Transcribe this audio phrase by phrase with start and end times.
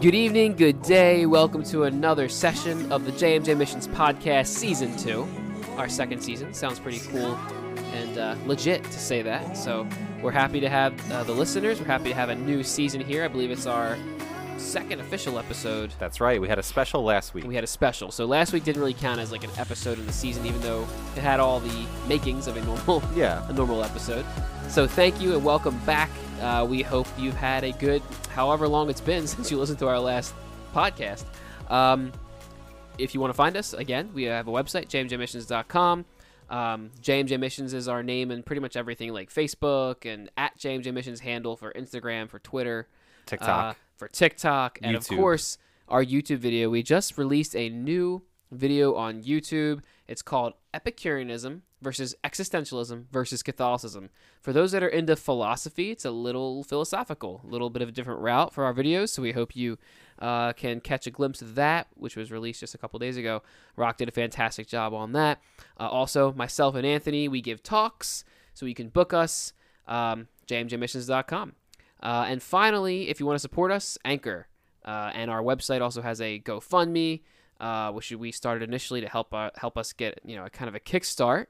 [0.00, 1.24] Good evening, good day.
[1.24, 5.26] Welcome to another session of the JMJ Missions Podcast Season 2.
[5.78, 6.52] Our second season.
[6.52, 7.34] Sounds pretty cool
[7.94, 9.56] and uh, legit to say that.
[9.56, 9.88] So
[10.20, 11.80] we're happy to have uh, the listeners.
[11.80, 13.24] We're happy to have a new season here.
[13.24, 13.96] I believe it's our
[14.58, 15.94] second official episode.
[15.98, 16.38] That's right.
[16.38, 17.46] We had a special last week.
[17.46, 18.10] We had a special.
[18.10, 20.86] So last week didn't really count as like an episode in the season, even though
[21.16, 23.46] it had all the makings of a normal yeah.
[23.48, 24.26] a normal episode.
[24.68, 26.10] So thank you and welcome back.
[26.40, 29.88] Uh, we hope you've had a good, however long it's been since you listened to
[29.88, 30.34] our last
[30.74, 31.24] podcast.
[31.70, 32.12] Um,
[32.98, 36.04] if you want to find us, again, we have a website, jmjmissions.com.
[36.48, 40.92] Um, JMJ Missions is our name and pretty much everything like Facebook and at JMJ
[40.94, 42.86] Missions handle for Instagram, for Twitter,
[43.26, 43.48] TikTok.
[43.48, 45.58] uh, for TikTok, and of course
[45.88, 46.70] our YouTube video.
[46.70, 48.22] We just released a new
[48.52, 49.82] video on YouTube.
[50.06, 54.10] It's called Epicureanism versus Existentialism versus Catholicism.
[54.40, 57.92] For those that are into philosophy, it's a little philosophical, a little bit of a
[57.92, 59.10] different route for our videos.
[59.10, 59.78] So we hope you
[60.18, 63.42] uh, can catch a glimpse of that, which was released just a couple days ago.
[63.76, 65.40] Rock did a fantastic job on that.
[65.78, 69.52] Uh, also, myself and Anthony, we give talks, so you can book us.
[69.86, 71.52] Um, jmjmissions.com.
[72.02, 74.48] Uh, and finally, if you want to support us, Anchor.
[74.84, 77.22] Uh, and our website also has a GoFundMe,
[77.60, 80.68] uh, which we started initially to help uh, help us get you know a kind
[80.68, 81.46] of a kickstart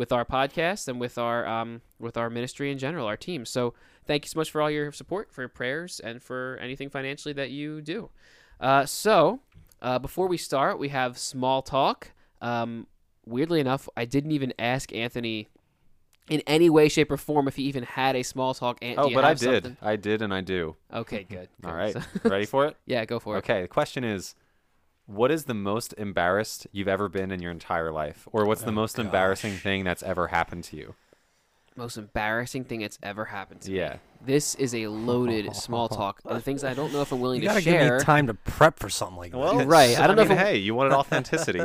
[0.00, 3.44] with our podcast and with our um, with our ministry in general, our team.
[3.44, 3.74] So
[4.06, 7.34] thank you so much for all your support, for your prayers, and for anything financially
[7.34, 8.08] that you do.
[8.58, 9.40] Uh, so
[9.82, 12.12] uh, before we start, we have small talk.
[12.40, 12.86] Um,
[13.26, 15.48] weirdly enough, I didn't even ask Anthony
[16.30, 18.78] in any way, shape, or form if he even had a small talk.
[18.80, 19.64] Ant- oh, but I did.
[19.64, 19.76] something?
[19.82, 20.76] I did, and I do.
[20.94, 21.50] Okay, good.
[21.62, 21.76] All good.
[21.76, 21.92] right.
[21.92, 22.76] So- Ready for it?
[22.86, 23.40] yeah, go for it.
[23.40, 23.60] Okay.
[23.60, 24.34] The question is
[25.10, 28.28] what is the most embarrassed you've ever been in your entire life?
[28.32, 30.94] Or what's the Oh, most embarrassing thing that's ever happened to you?
[31.76, 33.78] Most embarrassing thing that's ever happened to me.
[33.78, 33.96] Yeah.
[34.24, 36.20] This is a loaded small talk.
[36.24, 37.98] And the things I don't know if I'm willing You to gotta give share.
[37.98, 39.66] me time to prep for something like Well, that.
[39.66, 41.60] Right, I don't know mean, if I'm- hey, you wanted authenticity.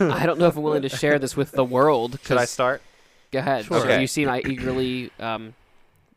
[0.00, 2.18] I don't know if I'm willing to share this with the world.
[2.24, 2.82] Should I start?
[3.30, 3.64] Go ahead.
[3.64, 3.78] Sure.
[3.80, 4.00] So Okay.
[4.00, 5.54] you seem I eagerly um,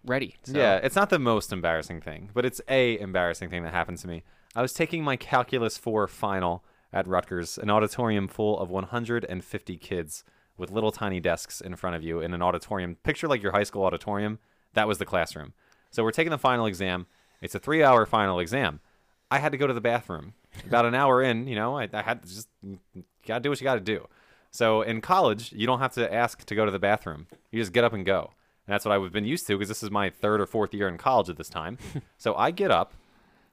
[0.06, 0.36] ready.
[0.44, 0.58] So.
[0.58, 4.08] Yeah, it's not the most embarrassing thing, but it's a embarrassing thing that happened to
[4.08, 4.24] me.
[4.54, 10.26] I was taking my Calculus 4 final at Rutgers, an auditorium full of 150 kids
[10.58, 12.98] with little tiny desks in front of you in an auditorium.
[13.04, 14.40] Picture like your high school auditorium.
[14.74, 15.54] That was the classroom.
[15.90, 17.08] So we're taking the final exam.
[17.42, 18.82] It's a three hour final exam.
[19.30, 20.34] I had to go to the bathroom.
[20.66, 22.78] About an hour in, you know, I, I had to just, you
[23.26, 24.06] gotta do what you gotta do.
[24.52, 27.28] So in college, you don't have to ask to go to the bathroom.
[27.52, 28.34] You just get up and go.
[28.68, 30.90] And that's what I've been used to because this is my third or fourth year
[30.90, 31.78] in college at this time.
[32.18, 32.94] so I get up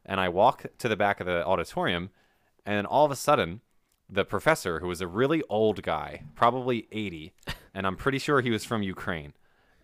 [0.08, 2.10] and I walk to the back of the auditorium,
[2.66, 3.60] and all of a sudden,
[4.10, 7.34] the professor, who was a really old guy, probably 80,
[7.74, 9.34] and I'm pretty sure he was from Ukraine,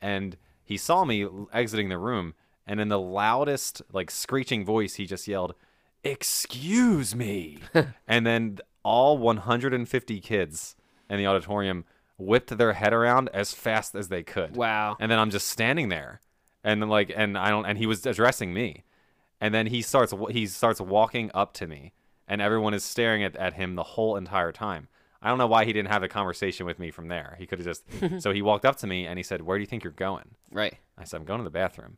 [0.01, 2.35] and he saw me exiting the room,
[2.67, 5.55] and in the loudest, like screeching voice, he just yelled,
[6.03, 7.59] Excuse me.
[8.09, 10.77] and then all 150 kids
[11.09, 11.85] in the auditorium
[12.17, 14.97] whipped their head around as fast as they could Wow.
[15.01, 16.21] and then I'm just standing there,
[16.63, 18.85] and then like, and I don't, and he was addressing me,
[19.41, 21.93] and then he starts he starts walking up to me,
[22.27, 24.89] and everyone is staring at, at him the whole entire time.
[25.23, 27.37] I don't know why he didn't have a conversation with me from there.
[27.39, 27.85] He could have just.
[28.23, 30.35] so he walked up to me and he said, "Where do you think you're going?"
[30.51, 30.77] Right.
[30.99, 31.97] I said, "I'm going to the bathroom."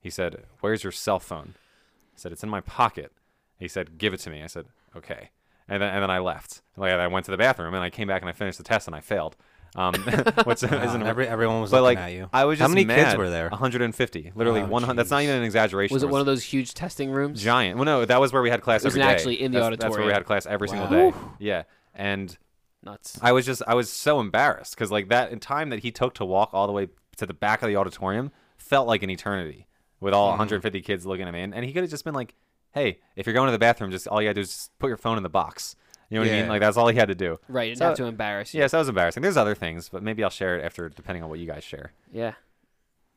[0.00, 3.12] He said, "Where's your cell phone?" I said, "It's in my pocket."
[3.58, 5.30] He said, "Give it to me." I said, "Okay."
[5.68, 6.62] And then and then I left.
[6.76, 8.86] Like I went to the bathroom and I came back and I finished the test
[8.86, 9.36] and I failed.
[9.76, 9.94] Um,
[10.44, 12.28] what's Wow, isn't every, everyone was but looking like at you.
[12.32, 13.06] I was just How many mad.
[13.06, 13.48] kids were there?
[13.48, 14.94] 150, literally Oh, 100.
[14.96, 15.92] That's not even an exaggeration.
[15.94, 17.42] Was it There one of those huge testing rooms?
[17.42, 17.76] giant?
[17.76, 19.08] Well, no, that was where we had class It was every day.
[19.12, 20.14] actually in the that's, That's where we auditorium.
[20.14, 21.10] had class every single Wow.
[21.10, 21.16] day.
[21.40, 21.62] Yeah,
[21.94, 22.36] and
[22.84, 23.18] Nuts.
[23.22, 26.24] I was just I was so embarrassed because like that time that he took to
[26.24, 29.66] walk all the way to the back of the auditorium felt like an eternity
[30.00, 30.38] with all Mm-hmm.
[30.40, 32.34] 150 kids looking at me, and, and he could have just been like,
[32.72, 34.88] "Hey, if you're going to the bathroom, just all you gotta do is just put
[34.88, 35.74] your phone in the box."
[36.14, 36.44] You know what I mean?
[36.44, 36.50] Yeah.
[36.50, 37.38] Like that's all he had to do.
[37.48, 37.64] Right.
[37.64, 38.60] You didn't So- have to embarrass you.
[38.60, 39.22] Yes, that was embarrassing.
[39.22, 41.92] There's other things, but maybe I'll share it after, depending on what you guys share.
[42.12, 42.34] Yeah.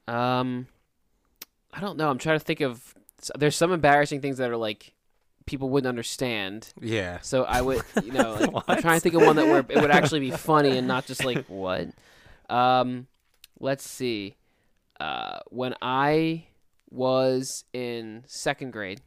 [0.07, 0.67] Um,
[1.73, 2.09] I don't know.
[2.09, 2.93] I'm trying to think of.
[3.37, 4.93] There's some embarrassing things that are like
[5.45, 6.73] people wouldn't understand.
[6.81, 7.19] yeah.
[7.21, 9.81] So I would, you know, like, I'm trying to think of one that where it
[9.81, 11.87] would actually be funny and not just like what.
[12.49, 13.07] Um,
[13.59, 14.35] let's see.
[14.99, 16.45] Uh, when I
[16.89, 19.01] was in second grade,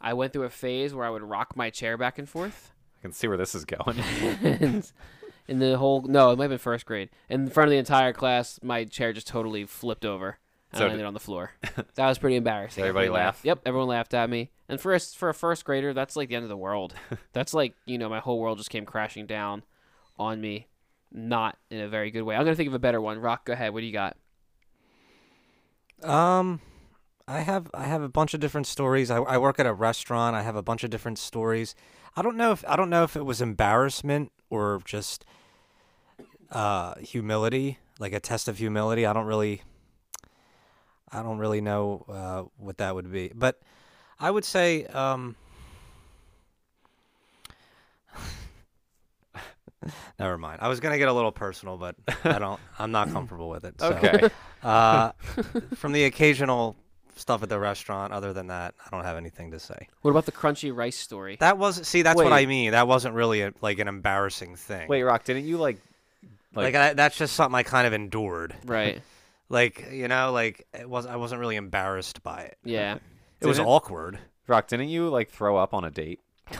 [0.00, 2.72] I went through a phase where I would rock my chair back and forth.
[2.98, 3.98] I can see where this is going.
[4.42, 4.90] and
[5.48, 7.10] in the whole no, it might have been first grade.
[7.28, 10.38] In front of the entire class, my chair just totally flipped over
[10.72, 11.52] and So landed on the floor.
[11.94, 12.82] That was pretty embarrassing.
[12.82, 13.40] Did everybody laugh?
[13.42, 14.50] Yep, everyone laughed at me.
[14.68, 16.94] And for a, for a first grader, that's like the end of the world.
[17.32, 19.62] that's like you know my whole world just came crashing down
[20.18, 20.66] on me,
[21.12, 22.34] not in a very good way.
[22.34, 23.18] I'm gonna think of a better one.
[23.18, 23.72] Rock, go ahead.
[23.72, 24.16] What do you got?
[26.02, 26.60] Um,
[27.28, 29.10] I have I have a bunch of different stories.
[29.10, 30.36] I, I work at a restaurant.
[30.36, 31.74] I have a bunch of different stories.
[32.16, 35.24] I don't know if I don't know if it was embarrassment or just
[36.50, 39.04] uh, humility, like a test of humility.
[39.04, 39.62] I don't really
[41.12, 43.60] I don't really know uh, what that would be, but
[44.18, 45.36] I would say um,
[50.18, 50.60] never mind.
[50.62, 52.60] I was gonna get a little personal, but I don't.
[52.78, 53.80] I'm not comfortable with it.
[53.80, 53.88] So.
[53.88, 54.30] Okay.
[54.62, 55.12] Uh,
[55.74, 56.76] from the occasional
[57.16, 59.88] stuff at the restaurant, other than that, I don't have anything to say.
[60.02, 61.36] What about the crunchy rice story?
[61.40, 62.72] That was see, that's what I mean.
[62.72, 64.88] That wasn't really a, like an embarrassing thing.
[64.88, 65.78] Wait, Rock, didn't you like?
[66.54, 68.54] like, like- I, that's just something I kind of endured.
[68.64, 69.02] Right.
[69.48, 71.06] Like you know, like it was.
[71.06, 72.58] I wasn't really embarrassed by it.
[72.64, 72.98] Yeah.
[73.40, 74.18] It was awkward.
[74.48, 76.20] Rock, didn't you like throw up on a date?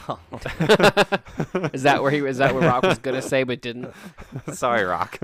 [1.72, 3.92] Is that where he is that what Rock was gonna say but didn't?
[4.52, 5.18] Sorry, Rock.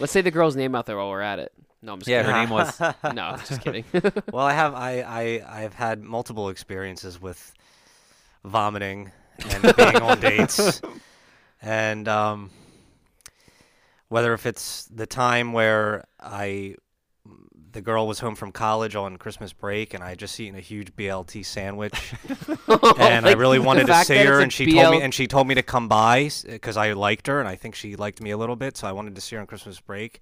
[0.00, 1.52] Let's say the girl's name out there while we're at it.
[1.82, 2.34] No, I'm just Yeah, kidding.
[2.34, 2.80] her name was.
[3.12, 3.84] No, I'm just kidding.
[4.32, 7.52] well, I have I, I I've had multiple experiences with
[8.44, 9.10] vomiting
[9.50, 10.80] and being on dates,
[11.60, 12.50] and um,
[14.08, 16.76] whether if it's the time where I
[17.72, 20.60] the girl was home from college on Christmas break and I had just eaten a
[20.60, 22.12] huge BLT sandwich
[22.98, 25.54] and I really wanted to see her and she told me and she told me
[25.54, 28.56] to come by because I liked her and I think she liked me a little
[28.56, 30.20] bit so I wanted to see her on Christmas break.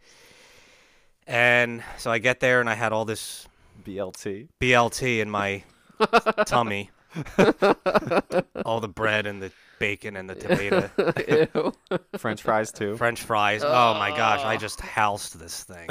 [1.30, 3.46] And so I get there and I had all this
[3.84, 4.48] BLT.
[4.60, 5.62] BLT in my
[6.46, 6.90] tummy.
[8.64, 9.50] All the bread and the
[9.80, 11.72] bacon and the tomato,
[12.18, 12.96] French fries too.
[12.96, 13.62] French fries.
[13.64, 15.88] Oh my gosh, I just housed this thing.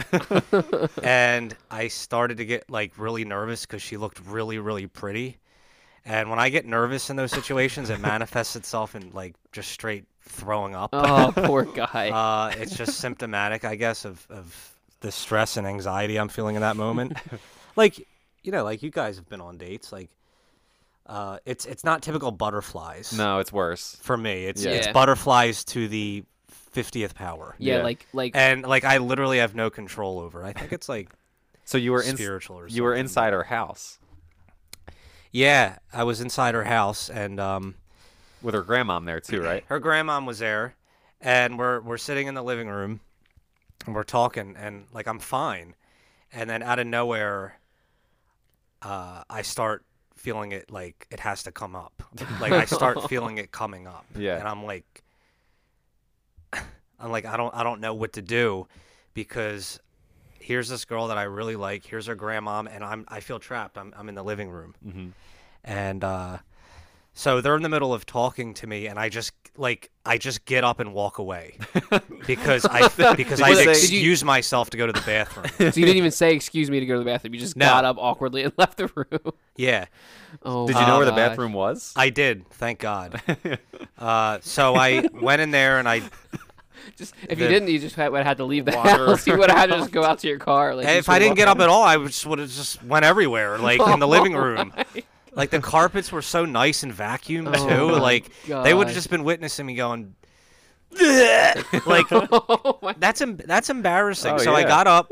[1.03, 5.39] and I started to get like really nervous because she looked really, really pretty.
[6.05, 10.05] And when I get nervous in those situations, it manifests itself in like just straight
[10.21, 10.91] throwing up.
[10.93, 12.11] Oh, poor guy.
[12.11, 16.61] Uh, it's just symptomatic, I guess, of, of the stress and anxiety I'm feeling in
[16.61, 17.17] that moment.
[17.75, 18.05] like,
[18.43, 19.91] you know, like you guys have been on dates.
[19.91, 20.09] Like,
[21.05, 23.13] uh, it's it's not typical butterflies.
[23.17, 23.97] No, it's worse.
[24.01, 24.71] For me, it's Yeah.
[24.71, 24.93] it's Yeah.
[24.93, 27.55] butterflies to the fiftieth power.
[27.57, 27.83] yeah, yeah.
[27.83, 30.43] like like And like I literally have no control over.
[30.43, 31.09] I think it's like
[31.65, 32.15] So you were in.
[32.15, 33.05] spiritual or You were something.
[33.05, 33.97] inside her house
[35.31, 37.75] Yeah, I was inside her house, and um,
[38.41, 39.63] with her grandmom there too, right?
[39.67, 40.75] her grandmom was there,
[41.21, 42.99] and we're we're sitting in the living room,
[43.85, 45.75] and we're talking, and like I'm fine,
[46.33, 47.59] and then out of nowhere,
[48.81, 49.83] uh, I start
[50.15, 52.03] feeling it like it has to come up,
[52.41, 54.37] like I start feeling it coming up, Yeah.
[54.37, 55.01] and I'm like,
[56.99, 58.67] I'm like I don't I don't know what to do,
[59.13, 59.79] because
[60.39, 63.77] here's this girl that I really like, here's her grandmom, and I'm I feel trapped.
[63.77, 65.07] I'm I'm in the living room Mm-hmm.
[65.63, 66.37] and uh,
[67.13, 70.45] so they're in the middle of talking to me, and I just like I just
[70.45, 71.57] get up and walk away
[72.27, 75.47] because I because I you say- Did you- excuse myself to go to the bathroom.
[75.57, 77.33] so you didn't even say excuse me to go to the bathroom.
[77.33, 77.65] You just No.
[77.65, 79.33] got up awkwardly and left the room.
[79.57, 79.85] yeah,
[80.43, 81.91] Oh, Did you know where the bathroom was?
[81.95, 82.47] I did.
[82.51, 83.21] Thank God.
[83.97, 86.01] Uh, so I went in there and I
[86.95, 89.07] Just if you didn't, you just had, would have had to leave the Water.
[89.07, 89.27] house.
[89.27, 90.75] You would have had to just go out to your car.
[90.75, 93.03] Like if I didn't get up at all, I would just would have just went
[93.05, 94.71] everywhere, like in the living room.
[94.75, 94.85] my-
[95.33, 97.99] Like the carpets were so nice and vacuumed Oh too.
[97.99, 100.15] like they would have just been witnessing me going.
[101.85, 104.33] like oh That's em- that's embarrassing.
[104.33, 105.11] Oh, so I got up,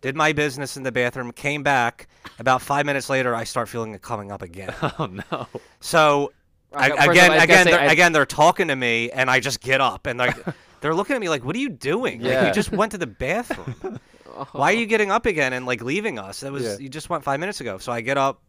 [0.00, 2.08] did my business in the bathroom, came back.
[2.38, 4.74] About five minutes later, I start feeling it coming up again.
[4.98, 5.46] Oh no.
[5.80, 6.32] So
[6.72, 9.80] I, again, I again, they're, I- again, they're talking to me, and I just get
[9.80, 10.36] up, and like
[10.80, 12.20] they're looking at me like, "What are you doing?
[12.22, 14.00] Like, you just went to the bathroom.
[14.50, 16.40] Why are you getting up again and like leaving us?
[16.40, 16.78] That was Yeah.
[16.78, 18.42] you just went five minutes ago." So I get up,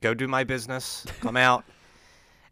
[0.00, 1.64] go do my business, come out,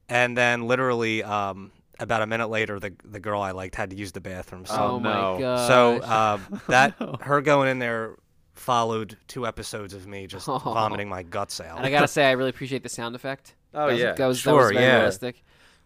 [0.08, 3.96] and then literally um, about a minute later, the the girl I liked had to
[3.96, 4.66] use the bathroom.
[4.66, 5.38] So Oh, Oh, my no.
[5.38, 5.66] god.
[5.68, 6.38] so uh,
[6.68, 8.16] that her going in there
[8.54, 10.58] followed two episodes of me just Oh.
[10.64, 11.76] vomiting my guts out.
[11.78, 13.54] and I gotta say, I really appreciate the sound effect.
[13.74, 14.12] Oh that was, yeah.
[14.12, 14.96] that was, that was very yeah.
[14.96, 15.42] realistic.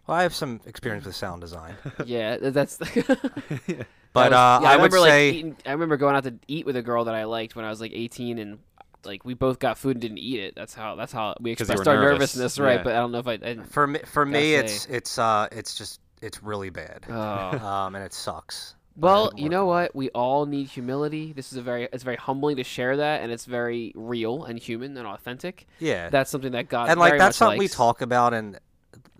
[0.07, 1.75] well, I have some experience with sound design,
[2.05, 2.77] Yeah, th- that's.
[2.77, 6.23] but I uh, was- yeah, I, would remember like say eating, I remember going out
[6.23, 8.59] to eat with a girl that I liked when I was like 18, and
[9.05, 10.55] like we both got food and didn't eat it.
[10.55, 12.35] That's how that's how we 'Cause you expressed were our nervous.
[12.35, 12.77] nervousness, right?
[12.77, 12.83] Yeah.
[12.83, 13.33] But I don't know if I.
[13.33, 17.05] I didn't, for me, for me, Gotta it's it's uh, it's just it's really bad,
[17.09, 17.13] oh.
[17.67, 18.75] um, and it sucks.
[18.97, 19.95] Well, you know what?
[19.95, 21.31] We all need humility.
[21.33, 24.59] This is a very it's very humbling to share that, and it's very real and
[24.59, 25.65] human and authentic.
[25.79, 28.59] Yeah, That's something that God and like very that's much something we talk about, and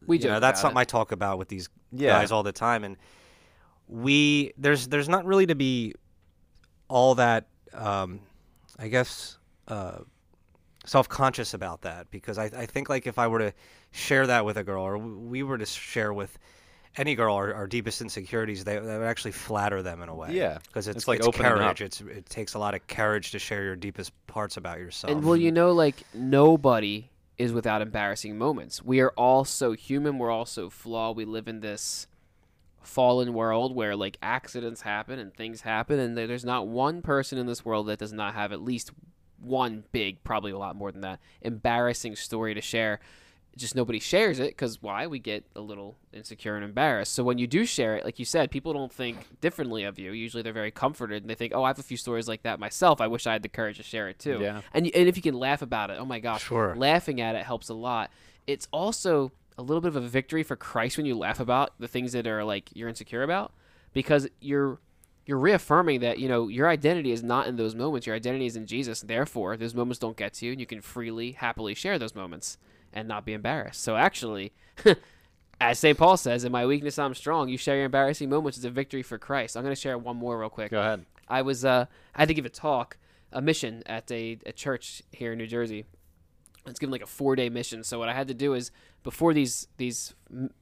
[0.05, 2.09] We you know that's about something I talk about with these Yeah.
[2.19, 2.97] guys all the time, and
[3.87, 5.93] we there's there's not really to be
[6.87, 8.19] all that um,
[8.77, 9.37] I guess
[9.71, 9.99] uh,
[10.85, 13.53] self conscious about that because I I think like if I were to
[13.91, 16.37] share that with a girl or we were to share with
[16.97, 20.33] any girl our, our deepest insecurities they, they would actually flatter them in a way
[20.33, 21.57] Yeah, because it's, it's like it's opening up.
[21.59, 25.11] courage it's it takes a lot of courage to share your deepest parts about yourself
[25.11, 28.83] And well, you know, like nobody is without embarrassing moments.
[28.83, 30.19] We are all so human.
[30.19, 31.15] We're all so flawed.
[31.15, 32.07] We live in this
[32.83, 37.45] fallen world where like accidents happen and things happen, and there's not one person in
[37.47, 38.91] this world that does not have at least
[39.41, 42.99] one big, probably a lot more than that, embarrassing story to share.
[43.57, 45.07] Just nobody shares it because why?
[45.07, 47.11] We get a little insecure and embarrassed.
[47.13, 50.13] So when you do share it, like you said, people don't think differently of you.
[50.13, 52.61] Usually they're very comforted and they think, "Oh, I have a few stories like that
[52.61, 53.01] myself.
[53.01, 54.61] I wish I had the courage to share it too." Yeah.
[54.73, 56.75] And and if you can laugh about it, oh my gosh, Sure.
[56.77, 58.09] laughing at it helps a lot.
[58.47, 61.89] It's also a little bit of a victory for Christ when you laugh about the
[61.89, 63.51] things that are like you're insecure about,
[63.91, 64.79] because you're
[65.25, 68.07] you're reaffirming that you know your identity is not in those moments.
[68.07, 69.01] Your identity is in Jesus.
[69.01, 72.57] Therefore, those moments don't get to you, and you can freely, happily share those moments
[72.93, 73.83] and not be embarrassed.
[73.83, 74.53] So actually.
[75.63, 75.95] As St.
[75.95, 77.47] Paul says, in my weakness I'm strong.
[77.47, 79.55] You share your embarrassing moments is a victory for Christ.
[79.55, 80.71] I'm going to share one more real quick.
[80.71, 81.05] Go ahead.
[81.27, 81.85] I was uh,
[82.15, 82.97] I had to give a talk,
[83.31, 85.85] a mission at a, a church here in New Jersey.
[86.65, 87.83] It's given like a four day mission.
[87.83, 88.71] So what I had to do is
[89.03, 90.13] before these these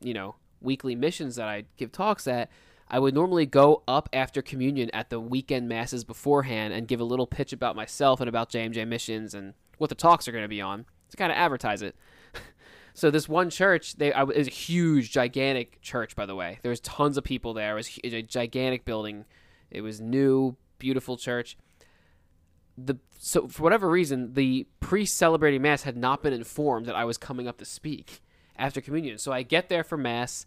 [0.02, 2.50] you know weekly missions that I give talks at,
[2.90, 7.04] I would normally go up after communion at the weekend masses beforehand and give a
[7.04, 10.48] little pitch about myself and about JMJ missions and what the talks are going to
[10.48, 11.96] be on to kind of advertise it.
[13.00, 16.18] So this one church, they I, it was a huge, gigantic church.
[16.18, 17.78] By the way, there was tons of people there.
[17.78, 19.24] It was a gigantic building.
[19.72, 21.56] It was new, beautiful church.
[22.78, 27.06] The so for whatever reason, the priest celebrating mass had not been informed that I
[27.06, 28.22] was coming up to speak
[28.58, 29.18] after communion.
[29.18, 30.46] So I get there for mass,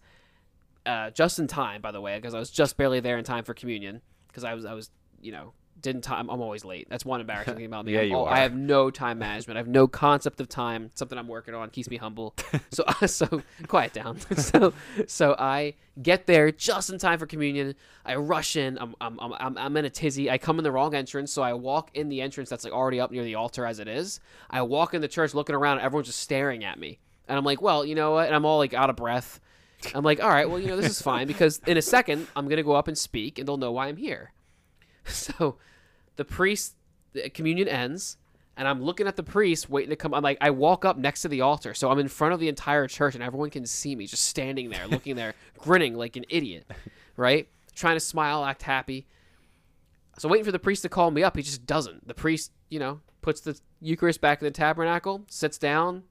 [0.87, 1.81] uh, just in time.
[1.81, 4.01] By the way, because I was just barely there in time for communion.
[4.29, 6.31] Because I was I was you know didn't time.
[6.31, 6.87] I'm always late.
[6.89, 7.93] That's one embarrassing thing about me.
[7.95, 8.35] Yeah, you al- are.
[8.35, 9.57] I have no time management.
[9.57, 10.91] I have no concept of time.
[10.95, 12.35] Something I'm working on keeps me humble.
[12.71, 14.19] So so quiet down.
[14.37, 14.73] so
[15.07, 17.75] so I get there just in time for communion.
[18.05, 18.79] I rush in.
[18.79, 20.31] I'm I'm I'm I'm, I'm in a tizzy.
[20.31, 22.99] I come in the wrong entrance, so I walk in the entrance that's like already
[22.99, 24.21] up near the altar as it is.
[24.49, 25.79] I walk in the church looking around.
[25.79, 26.99] And everyone's just staring at me,
[27.29, 28.27] and I'm like, well, you know what?
[28.27, 29.41] And I'm all like out of breath.
[29.95, 32.49] I'm like, all right, well, you know, this is fine because in a second I'm
[32.49, 34.33] gonna go up and speak, and they'll know why I'm here.
[35.05, 35.57] So
[36.17, 36.77] the priest
[37.13, 38.17] the communion ends
[38.57, 41.23] and i'm looking at the priest waiting to come i'm like i walk up next
[41.23, 41.75] to the altar.
[41.75, 44.71] So i'm in front of the entire church and everyone can see me just standing
[44.71, 46.67] there looking there grinning like an idiot
[47.17, 47.49] right?
[47.75, 49.07] Trying to smile act happy.
[50.19, 52.07] So waiting for the priest to call me up he just doesn't.
[52.07, 56.05] The priest you know puts the eucharist back in the tabernacle sits down.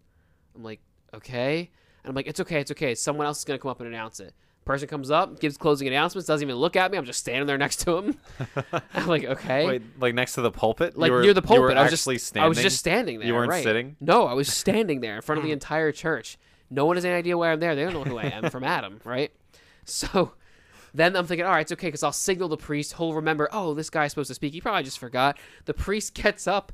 [0.55, 0.79] I'm like
[1.13, 1.69] okay
[2.03, 3.87] and i'm like it's okay it's okay someone else is going to come up and
[3.87, 7.19] announce it person comes up gives closing announcements doesn't even look at me i'm just
[7.19, 8.17] standing there next to him
[8.93, 10.97] i'm like okay Wait, like next to the pulpit?
[10.97, 11.77] like were, near the pulpit.
[11.77, 12.43] I was just standing.
[12.43, 13.27] I was just standing there.
[13.27, 13.63] You weren't right.
[13.63, 13.95] sitting?
[13.99, 15.53] No, I was standing there in front of the hmm.
[15.53, 16.37] entire church.
[16.69, 17.75] No one has any idea why I'm there.
[17.75, 19.31] They don't know who I am from Adam, right?
[19.83, 20.33] So
[20.93, 22.93] then I'm thinking, all right, it's okay because I'll signal the priest.
[22.97, 23.49] He'll remember.
[23.51, 24.53] Oh, this guy's supposed to speak.
[24.53, 25.37] He probably just forgot.
[25.65, 26.71] The priest gets up.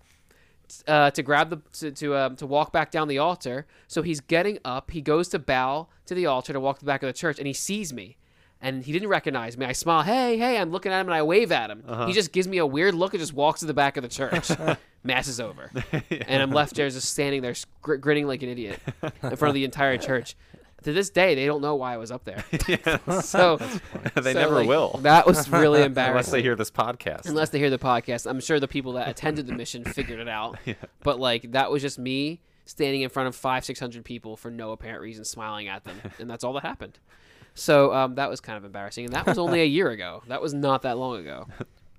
[0.88, 4.20] Uh, to grab the to to, um, to walk back down the altar, so he's
[4.20, 4.92] getting up.
[4.92, 7.38] He goes to bow to the altar to walk to the back of the church,
[7.38, 8.18] and he sees me,
[8.62, 9.66] and he didn't recognize me.
[9.66, 11.84] I smile, hey, hey, I'm looking at him, and I wave at him.
[12.08, 14.10] He just gives me a weird look and just walks to the back of the
[14.10, 14.50] church.
[15.04, 15.72] Mass is over,
[16.10, 19.54] and I'm left there just standing there, gr- grinning like an idiot in front of
[19.54, 20.36] the entire church.
[20.88, 22.46] To this day, they don't know why I was up there.
[23.22, 23.58] so
[24.15, 25.01] they so, never like, will.
[25.01, 26.12] That was really embarrassing.
[26.12, 27.25] Unless they hear this podcast.
[27.25, 30.29] Unless they hear the podcast, I'm sure the people that attended the mission figured it
[30.29, 30.58] out.
[31.03, 34.50] But like that was just me standing in front of five, six hundred people for
[34.50, 37.00] no apparent reason, smiling at them, and that's all that happened.
[37.53, 40.24] So um, that was kind of embarrassing, and that was only a year ago.
[40.29, 41.48] That was not that long ago.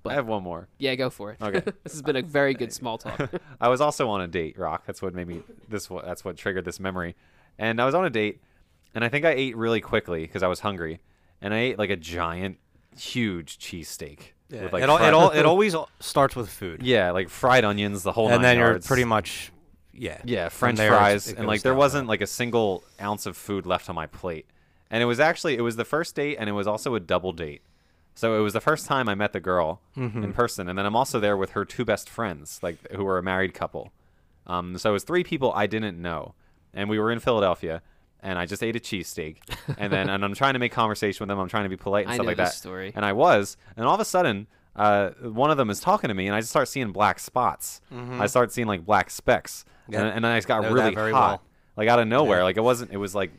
[0.01, 0.67] But, I have one more.
[0.79, 1.37] Yeah, go for it.
[1.39, 1.59] Okay.
[1.83, 3.29] this has been a very good small talk.
[3.61, 4.87] I was also on a date, Rock.
[4.87, 5.87] That's what made me this.
[6.03, 7.15] That's what triggered this memory.
[7.59, 8.39] And I was on a date,
[8.95, 10.99] and I think I ate really quickly because I was hungry,
[11.41, 12.57] and I ate like a giant,
[12.97, 14.19] huge cheesesteak.
[14.49, 16.81] Yeah, like, it, al- fri- it, all, it always starts with food.
[16.83, 19.51] yeah, like fried onions, the whole and then you're pretty much,
[19.93, 20.19] yeah.
[20.23, 23.89] Yeah, French there, fries, and like there wasn't like a single ounce of food left
[23.89, 24.45] on my plate.
[24.91, 27.31] And it was actually it was the first date, and it was also a double
[27.31, 27.61] date.
[28.15, 30.23] So it was the first time I met the girl Mm-hmm.
[30.23, 33.19] in person, and then I'm also there with her two best friends, like who were
[33.19, 33.91] a married couple.
[34.47, 36.33] Um, so it was three people I didn't know,
[36.73, 37.83] and we were in Philadelphia,
[38.21, 39.37] and I just ate a cheesesteak,
[39.77, 41.39] and then and I'm trying to make conversation with them.
[41.39, 42.55] I'm trying to be polite and I stuff know like this that.
[42.57, 42.91] story.
[42.95, 46.13] And I was, and all of a sudden, uh, one of them is talking to
[46.13, 47.81] me, and I just start seeing black spots.
[47.91, 49.93] I start seeing like black specks, Mm-hmm.
[49.93, 49.99] Yeah.
[50.01, 51.41] and, and then I just got Know that really very hot, well.
[51.77, 52.43] like out of nowhere.
[52.43, 52.91] Like it wasn't.
[52.91, 53.31] It was like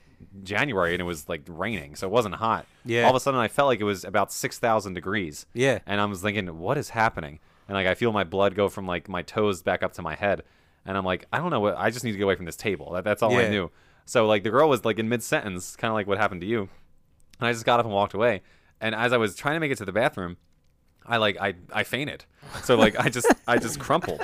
[0.43, 2.67] January, and it was like raining, so it wasn't hot.
[2.85, 3.05] Yeah.
[3.05, 5.47] All of a sudden, I felt like it was about six thousand degrees.
[5.55, 5.79] Yeah.
[5.87, 7.39] And I was thinking, what is happening?
[7.69, 10.15] And like I feel my blood go from like my toes back up to my
[10.17, 10.43] head,
[10.85, 11.77] and I'm like, I don't know what.
[11.79, 12.91] I just need to get away from this table.
[12.93, 13.51] That, that's all I Yeah.
[13.51, 13.71] knew.
[14.11, 16.47] So like the girl was like in mid sentence, kind of like what happened to
[16.47, 16.69] you.
[17.39, 18.43] and I just got up and walked away.
[18.81, 20.37] And as I was trying to make it to the bathroom,
[21.07, 22.25] I like I I fainted.
[22.65, 24.21] So like I just I just crumpled,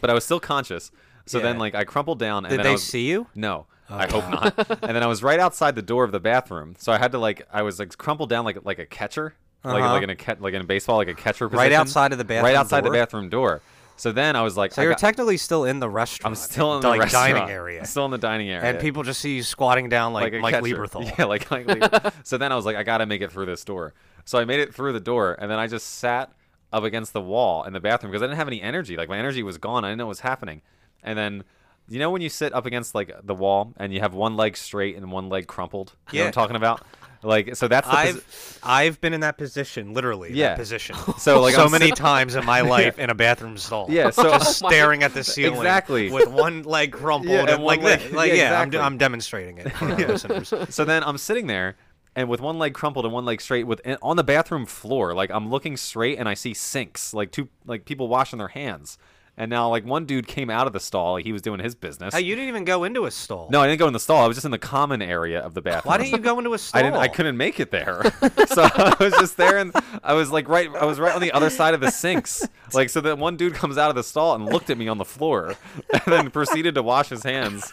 [0.00, 0.90] but I was still conscious.
[1.26, 3.26] So then like I crumpled down and Did then they I was, see you?
[3.34, 4.54] no, I hope not.
[4.82, 7.18] and then I was right outside the door of the bathroom, so I had to
[7.18, 9.92] like I was like crumpled down like like a catcher, like Uh-huh.
[9.92, 12.46] like in a cat like in baseball, like a catcher Right outside of the bathroom.
[12.46, 12.92] right outside door?
[12.92, 13.60] the bathroom door.
[14.02, 16.32] So then I was like, So I you're got- technically still in the restaurant.
[16.32, 17.34] I'm still in the like restaurant.
[17.34, 20.12] dining area, I'm still in the dining area, and people just see you squatting down
[20.12, 20.66] like, Mike catcher.
[20.66, 21.04] Lieberthal.
[21.18, 22.10] Yeah, like Mike Lieber.
[22.24, 23.94] so then I was like, I gotta make it through this door.
[24.24, 26.32] So I made it through the door, and then I just sat
[26.72, 28.96] up against the wall in the bathroom because I didn't have any energy.
[28.96, 29.84] Like my energy was gone.
[29.84, 30.62] I didn't know what was happening.
[31.04, 31.44] And then,
[31.88, 34.56] you know, when you sit up against like the wall and you have one leg
[34.56, 35.94] straight and one leg crumpled.
[36.10, 36.26] You know what Yeah.
[36.26, 36.82] I'm talking about?
[37.22, 37.94] Like, so that's the.
[37.96, 40.32] I've I've been in that position, literally.
[40.32, 40.48] Yeah.
[40.50, 40.96] That position.
[41.18, 43.86] So, like, so I'm many sit- times in my life in a bathroom stall.
[43.88, 45.58] Yeah, so- just Oh staring at the ceiling.
[45.58, 46.10] Exactly.
[46.10, 48.74] With one leg crumpled Yeah, and, like leg- Like yeah, yeah, I'm.
[48.74, 50.52] I'm demonstrating it for listeners.
[50.70, 51.76] so then I'm sitting there
[52.16, 55.30] and with one leg crumpled and one leg straight with on the bathroom floor like
[55.30, 58.98] I'm looking straight and I see sinks like two like people washing their hands
[59.36, 62.14] and now like one dude came out of the stall he was doing his business
[62.14, 63.48] Hey, you didn't even go into a stall.
[63.50, 65.54] no I didn't go in the stall I was just in the common area of
[65.54, 66.78] the bathroom Why didn't you go into a stall?
[66.80, 66.96] I didn't.
[66.98, 68.02] I couldn't make it there,
[68.46, 69.72] so I was just there, and
[70.02, 70.68] I was like right.
[70.74, 73.54] I was right on the other side of the sinks, like so that one dude
[73.54, 75.54] comes out of the stall and looked at me on the floor,
[75.92, 77.72] and then proceeded to wash his hands,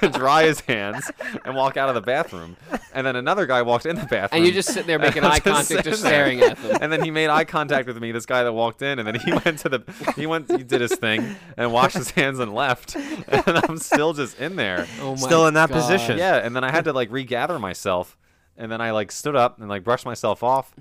[0.00, 1.10] to dry his hands,
[1.44, 2.56] and walk out of the bathroom.
[2.92, 5.30] And then another guy walked in the bathroom, And you're just sitting there making eye
[5.38, 6.12] just contact, sitting just there.
[6.12, 6.78] staring at them.
[6.80, 9.16] And then he made eye contact with me, this guy that walked in, and then
[9.16, 9.82] he went to the
[10.16, 12.96] he went he did his thing and washed his hands and left.
[13.46, 14.86] And I'm still just in there.
[15.00, 15.74] Oh my Still in that God.
[15.80, 16.18] position.
[16.18, 18.16] Yeah, and then I had to like regather myself,
[18.56, 20.74] and then I like stood up and like brushed myself off.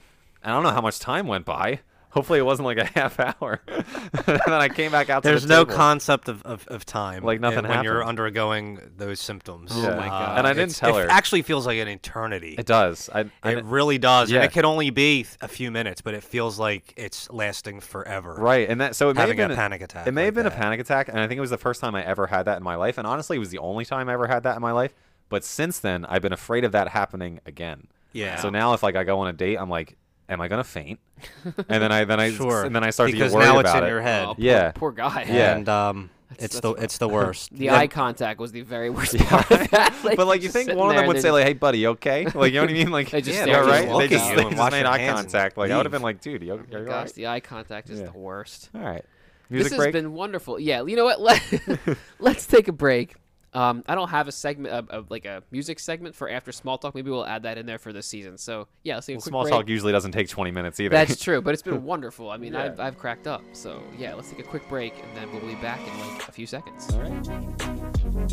[0.43, 1.79] And I don't know how much time went by.
[2.13, 3.61] Hopefully, it wasn't like a half hour.
[3.67, 3.85] and
[4.25, 5.23] then I came back out.
[5.23, 5.75] There's the There's no table.
[5.75, 7.23] concept of, of, of time.
[7.23, 9.71] Like nothing uh, when you're undergoing those symptoms.
[9.73, 9.95] Oh Yeah.
[9.95, 10.37] my God.
[10.37, 11.09] And I didn't it's- tell it her.
[11.09, 12.55] actually feels like an eternity.
[12.57, 13.09] It does.
[13.13, 14.37] I, I It really does, Yeah.
[14.41, 18.35] and it can only be a few minutes, but it feels like it's lasting forever.
[18.35, 20.05] right, and that so it may Having have a panic attack.
[20.07, 20.53] It may like have been that.
[20.53, 22.57] a panic attack, and I think it was the first time I ever had that
[22.57, 22.97] in my life.
[22.97, 24.93] And honestly, it was the only time I ever had that in my life.
[25.29, 27.87] But since then, I've been afraid of that happening again.
[28.11, 28.35] Yeah.
[28.35, 29.97] So now, if like I go on a date, I'm like,
[30.33, 30.99] am I gonna faint?
[31.45, 32.63] And then I then I Sure.
[32.65, 33.91] and then I start because to get worried now it's about in it.
[33.91, 34.23] your head.
[34.23, 34.71] Oh, poor, Yeah.
[34.73, 35.25] poor guy.
[35.29, 35.55] Yeah.
[35.55, 36.83] And um, That's- it's that's the rough.
[36.83, 37.49] it's the worst.
[37.55, 37.75] The Yeah.
[37.77, 39.93] eye contact was the very worst part of that.
[40.03, 42.25] Like, but like you think one of them would say like, "Hey, buddy, you okay?"
[42.25, 42.91] Like you know what I mean?
[42.91, 43.87] Like They just Yeah, stare right.
[43.99, 45.57] They just, they just made eye contact.
[45.57, 47.13] Like I would have been like, "Dude, you, Oh are you my all gosh, right?"
[47.15, 48.07] the eye contact is Yeah.
[48.07, 48.69] the worst.
[48.75, 49.05] All right.
[49.49, 50.59] Music This Music has been wonderful.
[50.59, 51.21] Yeah, you know what?
[51.21, 51.43] Let,
[52.19, 53.15] let's take a break.
[53.53, 56.77] Um, I don't have a segment of, of like a music segment for after small
[56.77, 56.95] talk.
[56.95, 58.37] Maybe we'll add that in there for this season.
[58.37, 59.53] So yeah, let's take a Well, small break.
[59.53, 60.89] talk usually doesn't take 20 minutes either.
[60.89, 62.31] That's true, but it's been wonderful.
[62.31, 62.63] I mean, Yeah.
[62.63, 63.41] I've, I've cracked up.
[63.53, 66.31] So yeah, let's take a quick break and then we'll be back in like a
[66.31, 66.89] few seconds.
[66.93, 68.23] all right.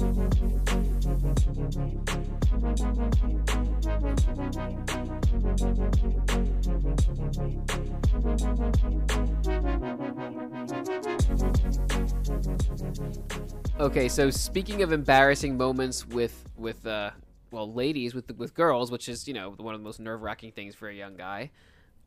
[13.81, 17.11] Okay, so speaking of embarrassing moments with with uh,
[17.51, 20.53] well, ladies with with girls, which is you know one of the most nerve wracking
[20.53, 21.51] things for a young guy.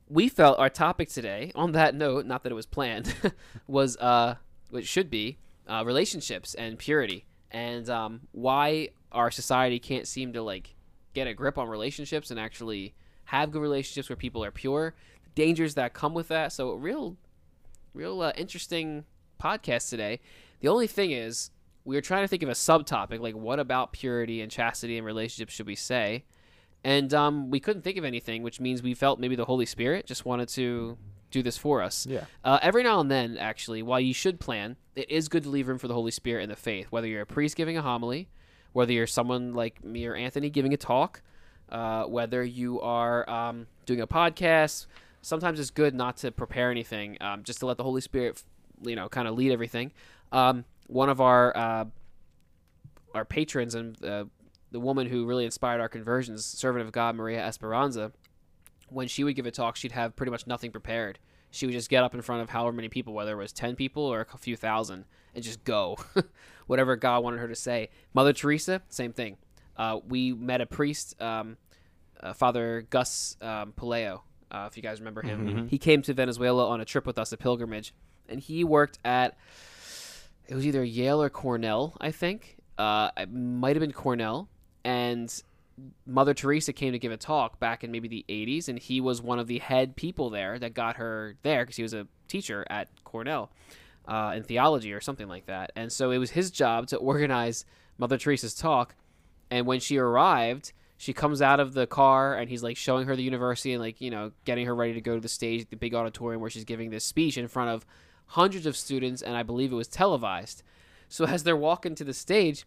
[0.09, 3.15] We felt our topic today, on that note, not that it was planned,
[3.67, 4.35] was uh,
[4.69, 10.41] what should be uh, relationships and purity, and um, why our society can't seem to
[10.41, 10.75] like
[11.13, 12.93] get a grip on relationships and actually
[13.25, 14.93] have good relationships where people are pure.
[15.23, 16.51] The dangers that come with that.
[16.51, 17.17] So, real,
[17.93, 19.05] real uh, interesting
[19.43, 20.19] podcast today.
[20.61, 21.51] The only thing is,
[21.85, 25.05] we were trying to think of a subtopic, like what about purity and chastity and
[25.05, 26.23] relationships should we say?
[26.83, 30.05] And um, we couldn't think of anything, which means we felt maybe the Holy Spirit
[30.05, 30.97] just wanted to
[31.31, 32.05] do this for us.
[32.05, 32.25] Yeah.
[32.43, 35.67] Uh, every now and then, actually, while you should plan, it is good to leave
[35.67, 36.87] room for the Holy Spirit in the faith.
[36.89, 38.29] Whether you're a priest giving a homily,
[38.71, 41.21] whether you're someone like me or Anthony giving a talk,
[41.69, 44.85] uh, whether you are um, doing a podcast,
[45.21, 48.43] sometimes it's good not to prepare anything, um, just to let the Holy Spirit,
[48.85, 49.91] you know, kind of lead everything.
[50.31, 51.85] Um, one of our uh,
[53.13, 54.25] our patrons and uh,
[54.71, 58.11] the woman who really inspired our conversions, servant of God Maria Esperanza,
[58.89, 61.19] when she would give a talk, she'd have pretty much nothing prepared.
[61.51, 63.75] She would just get up in front of however many people, whether it was 10
[63.75, 65.97] people or a few thousand, and just go.
[66.67, 67.89] Whatever God wanted her to say.
[68.13, 69.37] Mother Teresa, same thing.
[69.77, 71.57] Uh, we met a priest, um,
[72.21, 75.67] uh, Father Gus um, Paleo, uh, if you guys remember him.
[75.67, 77.93] He came to Venezuela on a trip with us, a pilgrimage,
[78.33, 79.37] and he worked at,
[80.47, 82.57] it was either Yale or Cornell, I think.
[82.77, 84.49] Uh, it might have been Cornell.
[84.83, 85.33] And
[86.05, 89.21] Mother Teresa came to give a talk back in maybe the 80s, and he was
[89.21, 92.65] one of the head people there that got her there because he was a teacher
[92.69, 93.51] at Cornell
[94.07, 95.71] uh, in theology or something like that.
[95.75, 97.65] And so it was his job to organize
[97.97, 98.95] Mother Teresa's talk.
[99.49, 103.15] And when she arrived, she comes out of the car and he's like showing her
[103.15, 105.75] the university and like you know getting her ready to go to the stage, the
[105.75, 107.85] big auditorium where she's giving this speech in front of
[108.27, 110.63] hundreds of students, and I believe it was televised.
[111.09, 112.65] So as they're walking to the stage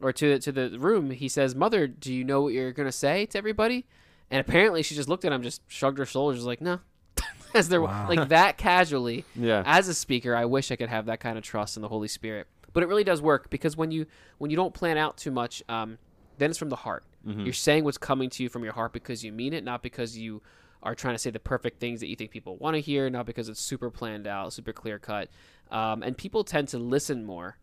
[0.00, 3.26] or to to the room, he says, "Mother, do you know what you're gonna say
[3.26, 3.86] to everybody?"
[4.30, 6.80] And apparently, she just looked at him, just shrugged her shoulders, like, "No."
[7.54, 8.08] as they're Wow.
[8.08, 9.24] like that casually.
[9.36, 9.62] Yeah.
[9.64, 12.08] As a speaker, I wish I could have that kind of trust in the Holy
[12.08, 12.48] Spirit.
[12.72, 14.06] But it really does work because when you
[14.38, 15.98] when you don't plan out too much, um,
[16.38, 17.04] then it's from the heart.
[17.24, 17.44] Mhm.
[17.44, 20.18] You're saying what's coming to you from your heart because you mean it, not because
[20.18, 20.42] you
[20.84, 23.26] are trying to say the perfect things that you think people want to hear, not
[23.26, 25.28] because it's super planned out, super clear cut.
[25.70, 27.56] Um, and people tend to listen more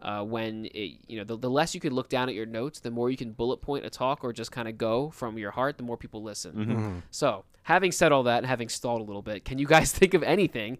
[0.00, 2.80] uh, when it, you know the, the less you can look down at your notes,
[2.80, 5.52] the more you can bullet point a talk or just kind of go from your
[5.52, 6.52] heart, the more people listen.
[6.52, 7.02] Mhm.
[7.10, 10.14] So, having said all that and having stalled a little bit, can you guys think
[10.14, 10.78] of anything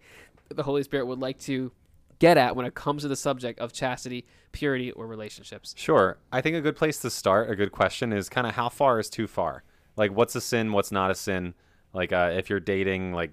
[0.48, 1.70] that the Holy Spirit would like to
[2.18, 5.74] get at when it comes to the subject of chastity, purity, or relationships?
[5.76, 6.18] Sure.
[6.32, 8.98] I think a good place to start, a good question, is kind of how far
[8.98, 9.62] is too far?
[9.96, 10.72] Like, what's a sin?
[10.72, 11.54] What's not a sin?
[11.92, 13.32] Like, uh, if you're dating, like,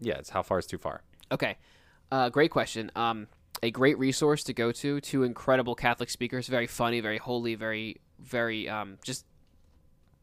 [0.00, 1.02] yeah, it's how far is too far?
[1.30, 1.56] Okay,
[2.10, 2.90] uh, great question.
[2.96, 3.28] Um,
[3.62, 5.00] a great resource to go to.
[5.00, 9.24] Two incredible Catholic speakers, very funny, very holy, very, very um, just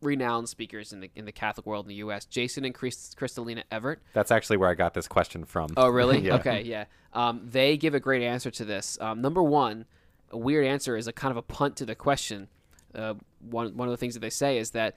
[0.02, 2.26] renowned speakers in the in the Catholic world in the U.S.
[2.26, 4.02] Jason and Chris, Crystalina Evert.
[4.14, 5.72] That's actually where I got this question from.
[5.78, 6.20] Oh, really?
[6.26, 6.36] Yeah.
[6.36, 6.86] Okay, yeah.
[7.14, 8.98] Um, they give a great answer to this.
[9.02, 9.86] Um, number one,
[10.32, 12.48] a weird answer is a kind of a punt to the question.
[12.94, 14.96] Uh, one one of the things that they say is that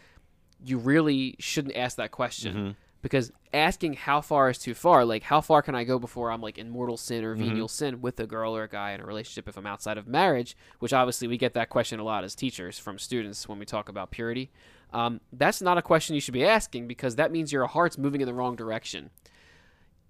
[0.65, 2.77] you really shouldn't ask that question Mhm.
[3.03, 5.05] because asking how far is too far.
[5.05, 8.01] Like, how far can I go before I'm like in mortal sin or venial sin
[8.03, 10.57] with a girl or a guy in a relationship if I'm outside of marriage?
[10.81, 13.89] Which obviously we get that question a lot as teachers from students when we talk
[13.89, 14.51] about purity.
[14.93, 18.21] Um, that's not a question you should be asking because that means your heart's moving
[18.21, 19.11] in the wrong direction.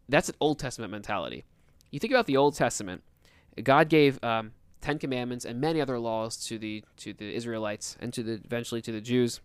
[0.09, 1.45] That's an Old Testament mentality.
[1.91, 3.03] You think about the Old Testament,
[3.63, 8.13] God gave um, Ten Commandments and many other laws to the to the Israelites and
[8.15, 9.41] to the eventually to the Jews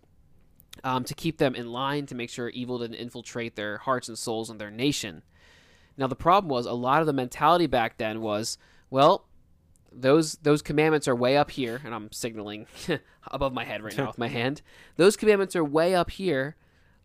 [0.82, 4.18] um, to keep them in line to make sure evil didn't infiltrate their hearts and
[4.18, 5.22] souls and their nation.
[5.96, 8.58] Now the problem was a lot of the mentality back then was,
[8.90, 9.26] well,
[9.92, 12.66] those those commandments are way up here, and I'm signaling
[13.28, 14.62] above my head right now with my hand.
[14.96, 16.56] Those commandments are way up here.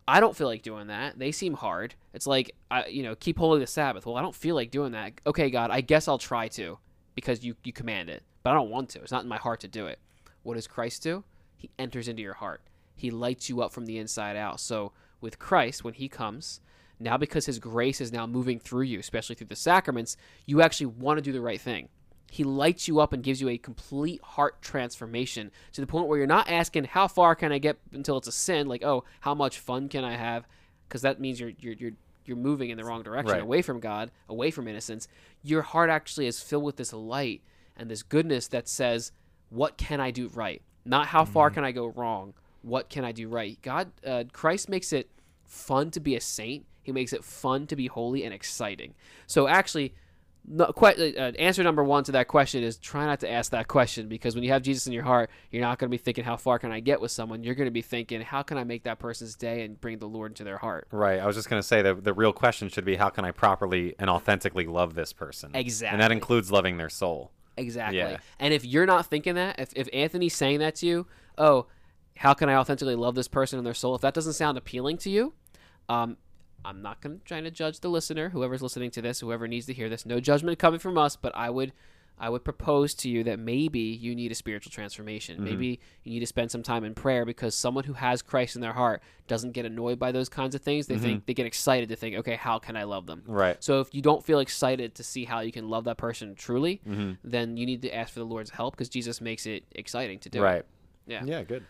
[0.08, 1.20] I don't feel like doing that.
[1.20, 1.94] They seem hard.
[2.12, 4.06] It's like, I, you know, keep holy the Sabbath.
[4.06, 5.12] Well, I don't feel like doing that.
[5.24, 6.78] Okay, God, I guess I'll try to
[7.14, 9.02] because you, you command it, but I don't want to.
[9.02, 10.00] It's not in my heart to do it.
[10.42, 11.22] What does Christ do?
[11.56, 12.62] He enters into your heart.
[13.00, 14.60] He lights you up from the inside out.
[14.60, 16.60] So with Christ, when he comes,
[16.98, 20.86] now because his grace is now moving through you, especially through the sacraments, you actually
[20.86, 21.88] want to do the right thing.
[22.30, 26.18] He lights you up and gives you a complete heart transformation to the point where
[26.18, 29.34] you're not asking how far can I get until it's a sin, like oh how
[29.34, 30.46] much fun can I have,
[30.86, 31.92] because that means you're you're you're
[32.26, 33.42] you're moving in the wrong direction, Right.
[33.42, 35.08] away from God, away from innocence.
[35.42, 37.40] Your heart actually is filled with this light
[37.76, 39.10] and this goodness that says,
[39.48, 40.62] what can I do right?
[40.84, 41.54] Not how far mm-hmm.
[41.54, 42.34] can I go wrong.
[42.62, 43.60] What can I do right?
[43.62, 45.10] God, uh, Christ makes it
[45.46, 46.66] fun to be a saint.
[46.82, 48.94] He makes it fun to be holy and exciting.
[49.26, 49.94] So actually,
[50.46, 53.68] no, que- uh, answer number one to that question is try not to ask that
[53.68, 56.24] question because when you have Jesus in your heart, you're not going to be thinking
[56.24, 57.44] how far can I get with someone.
[57.44, 60.08] You're going to be thinking how can I make that person's day and bring the
[60.08, 60.88] Lord into their heart.
[60.90, 61.20] Right.
[61.20, 63.32] I was just going to say that the real question should be how can I
[63.32, 65.50] properly and authentically love this person?
[65.54, 65.94] Exactly.
[65.94, 67.32] And that includes loving their soul.
[67.56, 67.98] Exactly.
[67.98, 68.16] Yeah.
[68.38, 71.66] And if you're not thinking that, if, if Anthony's saying that to you, oh,
[72.20, 73.94] how can I authentically love this person and their soul?
[73.94, 75.32] If that doesn't sound appealing to you,
[75.88, 76.18] um,
[76.66, 79.64] I'm not going to try to judge the listener, whoever's listening to this, whoever needs
[79.66, 80.04] to hear this.
[80.04, 81.72] No judgment coming from us, but I would
[82.22, 85.42] I would propose to you that maybe you need a spiritual transformation.
[85.42, 88.60] Maybe you need to spend some time in prayer because someone who has Christ in
[88.60, 90.86] their heart doesn't get annoyed by those kinds of things.
[90.86, 93.22] They think they get excited to think, okay, how can I love them?
[93.26, 93.56] Right.
[93.64, 96.82] So if you don't feel excited to see how you can love that person truly,
[96.86, 97.16] Mhm.
[97.24, 100.28] then you need to ask for the Lord's help because Jesus makes it exciting to
[100.28, 100.40] do.
[100.40, 100.44] it.
[100.44, 100.64] Right.
[101.06, 101.24] Yeah.
[101.24, 101.64] Yeah, good.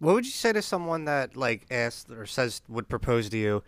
[0.00, 3.62] What would you say to someone that like asks or says would propose to you?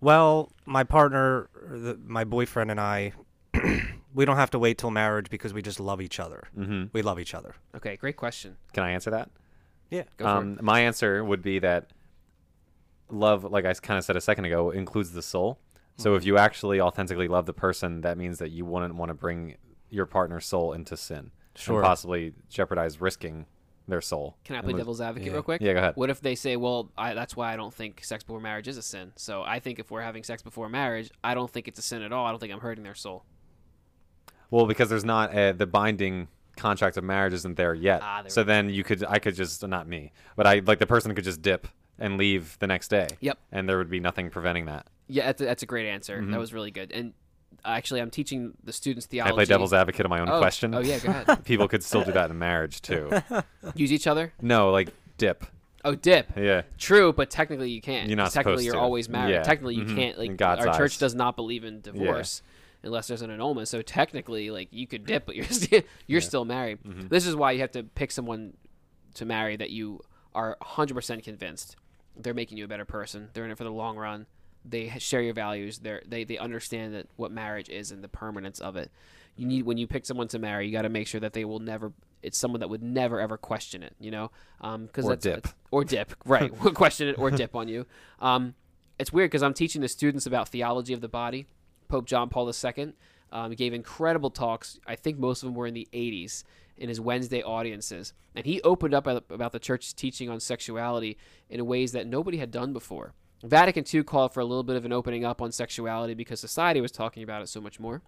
[0.00, 3.12] Well, my partner, the, my boyfriend, and I,
[4.14, 6.44] we don't have to wait till marriage because we just love each other.
[6.54, 7.56] hmm We love each other.
[7.74, 8.56] Okay, great question.
[8.72, 9.30] Can I answer that?
[9.90, 10.04] Yeah.
[10.18, 11.90] Go for um, my answer would be that
[13.10, 15.58] love, like I kind of said a second ago, includes the soul.
[15.96, 19.14] So if you actually authentically love the person, that means that you wouldn't want to
[19.14, 19.56] bring
[19.90, 21.78] your partner's soul into sin Sure.
[21.78, 23.46] and possibly jeopardize risking
[23.88, 24.36] their soul.
[24.44, 25.32] Can I play lose- devil's advocate yeah.
[25.32, 25.60] real quick?
[25.60, 25.96] Yeah, go ahead.
[25.96, 28.76] What if they say, well, I, that's why I don't think sex before marriage is
[28.76, 29.12] a sin.
[29.16, 32.02] So I think if we're having sex before marriage, I don't think it's a sin
[32.02, 32.26] at all.
[32.26, 33.24] I don't think I'm hurting their soul.
[34.50, 38.00] Well, because there's not uh the binding contract of marriage isn't there yet.
[38.02, 40.86] Ah, there so then you could, I could just not me, but I like the
[40.86, 43.08] person could just dip and leave the next day.
[43.20, 43.38] Yep.
[43.52, 44.86] And there would be nothing preventing that.
[45.06, 46.20] Yeah, that's a, that's a great answer.
[46.20, 46.32] Mhm.
[46.32, 46.92] That was really good.
[46.92, 47.12] And
[47.64, 49.32] actually, I'm teaching the students theology.
[49.32, 50.74] I play devil's advocate on my own oh, question.
[50.74, 51.44] Oh, yeah, go ahead.
[51.44, 53.10] People could still do that in marriage too.
[53.74, 54.32] Use each other.
[54.40, 55.44] No, like dip.
[55.84, 56.30] Oh, dip.
[56.36, 56.62] Yeah.
[56.76, 58.08] True, but technically you can't.
[58.08, 58.80] You're not technically you're to.
[58.80, 59.32] always married.
[59.32, 59.42] Yeah.
[59.42, 59.94] Technically you Mhm.
[59.94, 60.18] can't.
[60.18, 62.42] Like God's our church does not believe in divorce
[62.82, 63.68] unless there's an annulment.
[63.68, 66.78] So technically, like you could dip, but you're still, you're still married.
[66.82, 67.08] Mhm.
[67.08, 68.54] This is why you have to pick someone
[69.14, 70.00] to marry that you
[70.34, 71.76] are 100% convinced
[72.16, 73.30] they're making you a better person.
[73.32, 74.26] They're in it for the long run.
[74.68, 75.78] They share your values.
[75.78, 78.90] They they they understand that what marriage is and the permanence of it.
[79.36, 81.44] You need when you pick someone to marry, you got to make sure that they
[81.44, 81.92] will never.
[82.22, 83.94] It's someone that would never ever question it.
[84.00, 85.34] You know, because Or that's dip.
[85.36, 86.14] that's- or dip.
[86.26, 87.86] Right, question it or dip on you.
[88.20, 88.54] Um,
[88.98, 91.46] it's weird because I'm teaching the students about theology of the body.
[91.88, 92.92] Pope John Paul II
[93.32, 94.78] um, gave incredible talks.
[94.86, 96.42] I think most of them were in the 80s
[96.76, 101.16] in his Wednesday audiences, and he opened up about the church's teaching on sexuality
[101.48, 103.14] in ways that nobody had done before.
[103.42, 106.80] Vatican II called for a little bit of an opening up on sexuality because society
[106.80, 108.02] was talking about it so much more,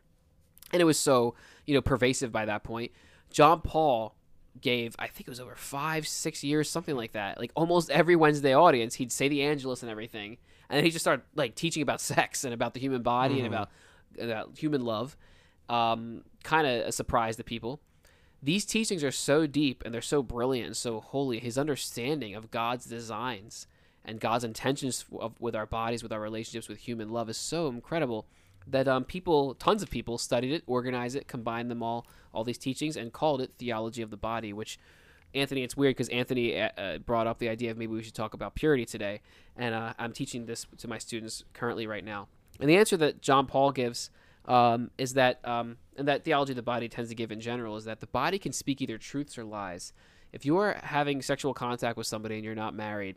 [0.73, 1.35] and it was so
[1.67, 2.93] you know pervasive by that point.
[3.31, 4.17] John Paul
[4.61, 7.39] gave I think it was over five six years something like that.
[7.39, 10.39] Like almost every Wednesday audience, he'd say the Angelus and everything,
[10.69, 13.47] and then he just started like teaching about sex and about the human body and
[13.47, 13.71] about
[14.19, 15.17] about human love.
[15.69, 17.81] Um, kind of a surprise to people.
[18.43, 21.39] These teachings are so deep and they're so brilliant and so holy.
[21.39, 23.69] His understanding of God's designs
[24.05, 27.69] and God's intentions of, with our bodies, with our relationships, with human love is so
[27.69, 28.27] incredible
[28.67, 32.59] that um, people, tons of people, studied it, organized it, combined them all, all these
[32.59, 34.53] teachings, and called it theology of the body.
[34.53, 34.79] Which,
[35.35, 38.15] Anthony, it's weird because Anthony uh, uh, brought up the idea of maybe we should
[38.15, 39.21] talk about purity today,
[39.57, 42.29] and uh, I'm teaching this to my students currently right now.
[42.59, 44.11] And the answer that John Paul gives
[44.47, 47.77] um, is that, um, and that theology of the body tends to give in general,
[47.77, 49.93] is that the body can speak either truths or lies.
[50.33, 53.17] If you are having sexual contact with somebody and you're not married,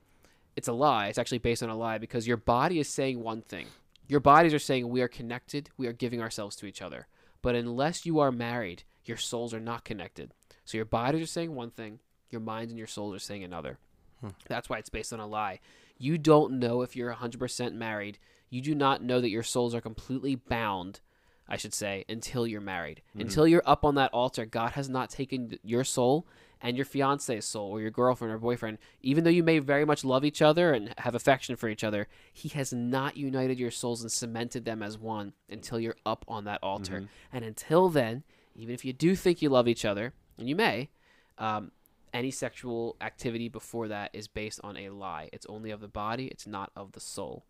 [0.55, 1.07] it's a lie.
[1.07, 3.67] It's actually based on a lie because your body is saying one thing.
[4.07, 7.07] Your bodies are saying we are connected, we are giving ourselves to each other.
[7.41, 10.33] But unless you are married, your souls are not connected.
[10.65, 13.77] So your bodies are saying one thing, your minds and your souls are saying another.
[14.21, 14.29] Hmm.
[14.47, 15.59] That's why it's based on a lie.
[15.97, 18.19] You don't know if you're 100% married.
[18.49, 20.99] You do not know that your souls are completely bound,
[21.47, 23.01] I should say, until you're married.
[23.21, 26.25] Until you're up on that altar, God has not taken your soul
[26.61, 30.05] and your fiance's soul or your girlfriend or boyfriend, even though you may very much
[30.05, 34.01] love each other and have affection for each other, He has not united your souls
[34.01, 36.99] and cemented them as one until you're up on that altar.
[37.33, 38.23] And until then,
[38.55, 40.89] even if you do think you love each other, and you may,
[41.37, 41.71] um,
[42.13, 45.29] any sexual activity before that is based on a lie.
[45.33, 47.43] It's only of the body, it's not of the soul.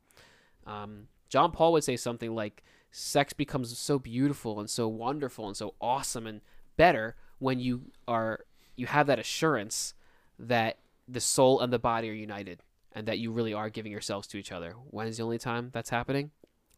[0.66, 2.64] Um, John Paul would say something like,
[2.96, 6.42] sex becomes so beautiful and so wonderful and so awesome and
[6.78, 8.42] better when you are
[8.76, 9.96] you have that assurance
[10.38, 10.78] that
[11.08, 14.38] the soul and the body are united and that you really are giving yourselves to
[14.38, 14.76] each other.
[14.92, 16.30] When is the only time that's happening?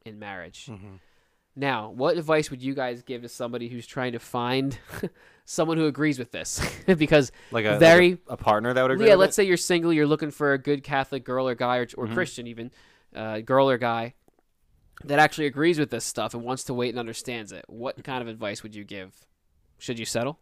[0.06, 0.70] In marriage.
[1.58, 4.78] Now, what advice would you guys give to somebody who's trying to find
[5.46, 6.62] someone who agrees with this?
[6.86, 9.08] because Like a like a- very a, partner that would agree.
[9.08, 9.36] yeah, let's it?
[9.36, 12.14] say you're single, you're looking for a good Catholic girl or guy or, or Mhm.
[12.14, 12.72] Christian even,
[13.16, 14.14] uh, girl or guy
[15.04, 17.66] that actually agrees with this stuff and wants to wait and understands it.
[17.68, 19.26] What kind of advice would you give?
[19.78, 20.40] Should you settle?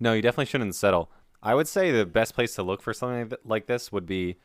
[0.00, 1.10] No, you definitely shouldn't settle.
[1.42, 4.36] I would say the best place to look for something like this would be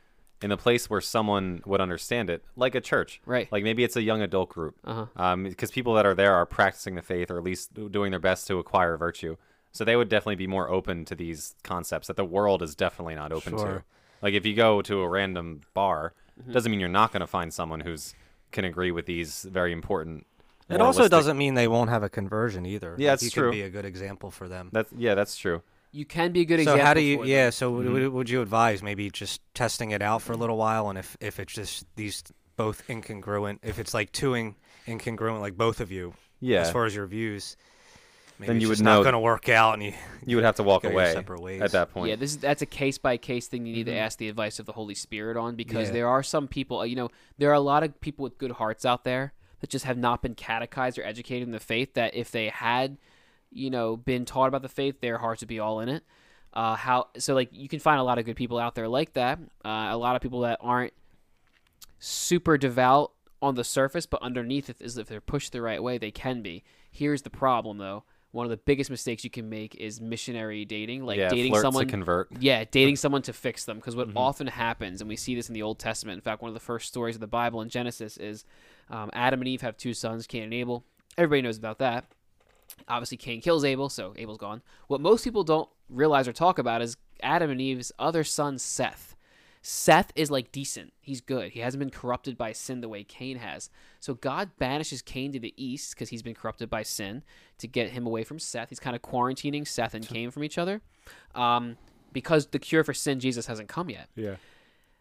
[0.41, 3.21] in a place where someone would understand it, like a church.
[3.25, 3.51] Right.
[3.51, 4.75] Like maybe it's a young adult group.
[4.83, 5.05] Uh-huh.
[5.15, 8.19] Um, because people that are there are practicing the faith or at least doing their
[8.19, 9.35] best to acquire virtue.
[9.71, 13.15] So they would definitely be more open to these concepts that the world is definitely
[13.15, 13.83] not open to.
[14.21, 16.51] Like if you go to a random bar, Mm-hmm.
[16.51, 18.13] doesn't mean you're not going to find someone who's
[18.51, 20.25] can agree with these very important.
[20.69, 22.95] It also doesn't mean they won't have a conversion either.
[22.97, 23.43] Yeah, Like, it's you true.
[23.51, 24.69] can be a good example for them.
[24.73, 25.61] That's yeah, that's true.
[25.93, 26.85] You can be a good so example.
[26.85, 27.19] how do you?
[27.19, 27.43] for Yeah.
[27.45, 27.51] them.
[27.53, 30.89] So would- would, would you advise maybe just testing it out for a little while,
[30.89, 32.21] and if if it's just these
[32.57, 34.55] both incongruent, if it's like two in,
[34.87, 36.61] incongruent, like both of you, Yeah.
[36.61, 37.55] as far as your views,
[38.39, 39.93] maybe Then it's you would just know- not going to work out, and you
[40.25, 41.61] You would have to walk away separate ways.
[41.61, 42.09] at that point.
[42.09, 43.65] Yeah, this is that's a case by case thing.
[43.65, 43.91] You need Mhm.
[43.91, 45.93] to ask the advice of the Holy Spirit on because Yeah.
[45.93, 46.85] there are some people.
[46.85, 49.85] You know, there are a lot of people with good hearts out there that just
[49.85, 51.93] have not been catechized or educated in the faith.
[51.95, 52.97] That if they had,
[53.51, 56.03] you know, been taught about the faith, their hearts would be all in it.
[56.53, 57.33] Uh, how so?
[57.35, 59.39] Like you can find a lot of good people out there like that.
[59.65, 60.93] Uh, a lot of people that aren't
[61.99, 65.97] super devout on the surface, but underneath, if, is if they're pushed the right way,
[65.97, 66.63] they can be.
[66.91, 68.03] Here's the problem, though.
[68.37, 71.85] One of the biggest mistakes you can make is missionary dating, like yeah, dating someone
[71.85, 72.29] to convert.
[72.39, 73.77] yeah, dating someone to fix them.
[73.77, 74.13] Because what Mhm.
[74.15, 76.17] often happens, and we see this in the Old Testament.
[76.17, 78.45] In fact, one of the first stories of the Bible in Genesis is
[78.91, 80.85] um, Adam and Eve have two sons, Cain and Abel.
[81.17, 82.05] Everybody knows about that.
[82.87, 84.61] Obviously, Cain kills Abel, so Abel's gone.
[84.87, 89.15] What most people don't realize or talk about is Adam and Eve's other son, Seth.
[89.63, 90.93] Seth is like decent.
[91.01, 91.51] He's good.
[91.53, 93.69] He hasn't been corrupted by sin the way Cain has.
[94.07, 97.23] So God banishes Cain to the east because he's been corrupted by sin
[97.57, 98.69] to get him away from Seth.
[98.69, 100.79] He's kind of quarantining Seth and Cain from each other.
[101.35, 101.75] Um,
[102.13, 104.07] because the cure for sin, Jesus, hasn't come yet.
[104.15, 104.35] Yeah.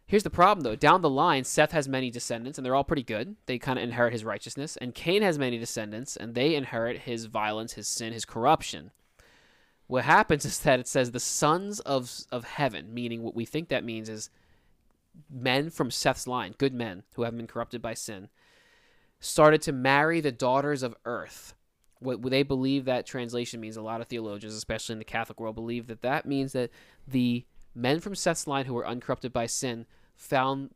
[0.08, 0.74] Here's the problem, though.
[0.74, 3.36] Down the line, Seth has many descendants, and they're all pretty good.
[3.46, 4.76] They kind of inherit his righteousness.
[4.76, 8.90] And Cain has many descendants, and they inherit his violence, his sin, his corruption.
[9.86, 13.68] What happens is that it says the sons of of heaven, meaning what we think
[13.68, 14.30] that means is
[15.30, 18.30] men from Seth's line, good men who haven't been corrupted by sin,
[19.20, 21.55] started to marry the daughters of earth.
[21.98, 25.55] What they believe that translation means, a lot of theologians, especially in the Catholic world,
[25.55, 26.70] believe that that means that
[27.09, 30.70] the men from Seth's line who were uncorrupted by sin found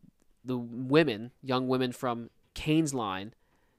[0.44, 3.35] the women, young women from Cain's line,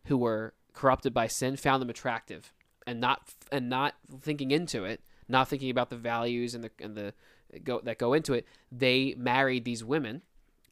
[0.06, 2.54] who were corrupted by sin, found them attractive,
[2.86, 6.96] and not and not thinking into it, not thinking about the values and the and
[6.96, 7.14] the
[7.64, 8.46] go that go into it.
[8.72, 10.22] They married these women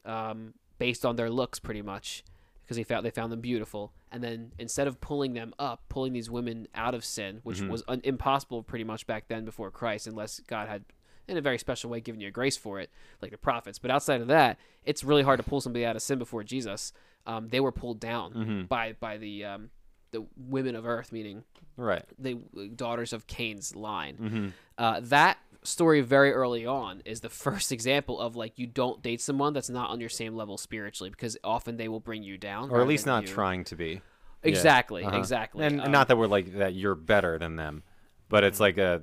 [0.04, 2.24] um, based on their looks, pretty much,
[2.70, 3.92] because they found they found them beautiful.
[4.12, 7.82] And then instead of pulling them up, pulling these women out of sin, which was
[7.88, 10.84] un- impossible pretty much back then before Christ, unless God had
[11.26, 12.88] in a very special way given you a grace for it,
[13.20, 13.80] like the prophets.
[13.80, 16.92] But outside of that, it's really hard to pull somebody out of sin before Jesus.
[17.26, 19.70] Um, they were pulled down by by the um,
[20.12, 21.42] the women of earth, meaning
[21.76, 22.04] Right.
[22.18, 22.36] the
[22.76, 24.16] daughters of Cain's line.
[24.16, 24.48] Mm-hmm.
[24.78, 29.20] Uh, that story very early on is the first example of like you don't date
[29.20, 32.70] someone that's not on your same level spiritually because often they will bring you down
[32.70, 34.00] Or at least not you- trying to be.
[34.42, 35.16] exactly Uh-huh.
[35.18, 37.82] exactly And Um, not that we're like that you're better than them,
[38.28, 39.02] but it's like a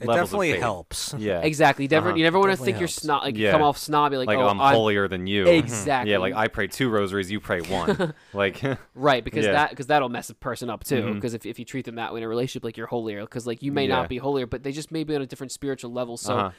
[0.00, 0.60] It levels of definitely faith.
[0.62, 1.14] helps.
[1.18, 1.40] Yeah.
[1.44, 2.16] exactly you never, Uh-huh.
[2.16, 3.50] you never want to Definitely think you're snob like Yeah.
[3.52, 5.46] come off snobby like, Like oh I'm, I'm holier than you.
[5.48, 8.14] exactly Yeah, like I pray two rosaries, you pray one.
[8.32, 8.62] like
[8.94, 9.52] right because Yeah.
[9.52, 12.12] that because that'll mess a person up too because if, if you treat them that
[12.14, 13.96] way in a relationship like you're holier because like you may Yeah.
[13.96, 16.50] not be holier but they just may be on a different spiritual level so Uh-huh.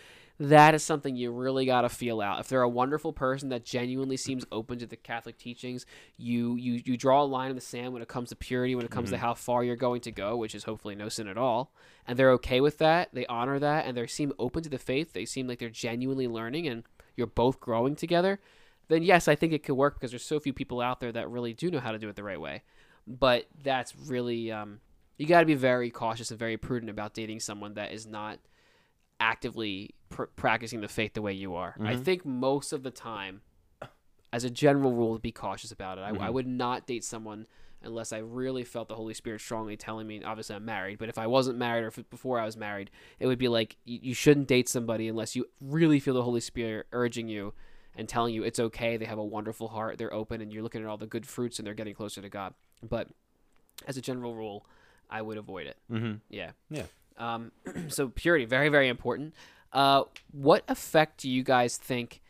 [0.41, 2.39] That is something you really got to feel out.
[2.39, 5.85] If they're a wonderful person that genuinely seems open to the Catholic teachings,
[6.17, 8.83] you you you draw a line in the sand when it comes to purity, when
[8.85, 9.25] it comes to Mm-hmm.
[9.25, 11.71] how far you're going to go, which is hopefully no sin at all.
[12.07, 13.09] And they're okay with that.
[13.13, 15.13] They honor that, and they seem open to the faith.
[15.13, 16.83] They seem like they're genuinely learning, and
[17.15, 18.39] you're both growing together.
[18.87, 21.29] Then yes, I think it could work because there's so few people out there that
[21.29, 22.63] really do know how to do it the right way.
[23.05, 24.79] But that's really um,
[25.17, 28.39] you got to be very cautious and very prudent about dating someone that is not
[29.21, 31.75] actively pr- practicing the faith the way you are.
[31.79, 32.03] I Mhm.
[32.03, 33.41] think most of the time,
[34.33, 36.01] as a general rule, to be cautious about it.
[36.01, 36.33] I, I Mhm.
[36.33, 37.47] would not date someone
[37.83, 40.23] unless I really felt the Holy Spirit strongly telling me.
[40.23, 43.27] Obviously, I'm married, but if I wasn't married or if before I was married, it
[43.27, 46.87] would be like you, you shouldn't date somebody unless you really feel the Holy Spirit
[46.91, 47.53] urging you
[47.95, 48.97] and telling you it's okay.
[48.97, 49.97] They have a wonderful heart.
[49.97, 52.29] They're open, and you're looking at all the good fruits, and they're getting closer to
[52.29, 52.53] God.
[52.81, 53.09] But
[53.87, 54.65] as a general rule,
[55.09, 55.77] I would avoid it.
[55.89, 56.51] hmm Yeah.
[56.69, 56.85] Yeah.
[57.21, 57.51] Um,
[57.87, 59.33] so purity, very, very important.
[59.71, 62.21] Uh, what effect do you guys think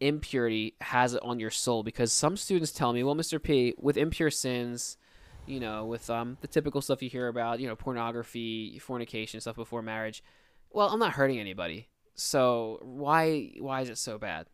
[0.00, 1.82] impurity has on your soul?
[1.82, 3.42] Because some students tell me, well, Mr.
[3.42, 4.98] P, with impure sins,
[5.46, 9.56] you know, with um, the typical stuff you hear about, you know, pornography, fornication, stuff
[9.56, 10.22] before marriage.
[10.70, 11.88] Well, I'm not hurting anybody.
[12.14, 14.46] So why why is it so bad?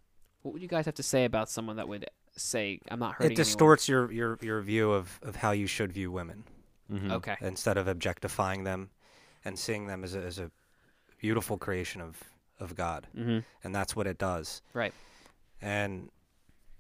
[0.43, 3.33] What would you guys have to say about someone that would say I'm not hurting?
[3.33, 6.45] It distorts your, your, your view of, of how you should view women
[6.91, 7.37] hmm Okay.
[7.41, 8.91] instead of objectifying them
[9.45, 10.51] and seeing them as a, as a
[11.19, 12.19] beautiful creation of,
[12.59, 13.07] of God.
[13.17, 13.39] Mm-hmm.
[13.65, 14.63] And that's what it does.
[14.75, 14.93] Right.
[15.63, 16.09] And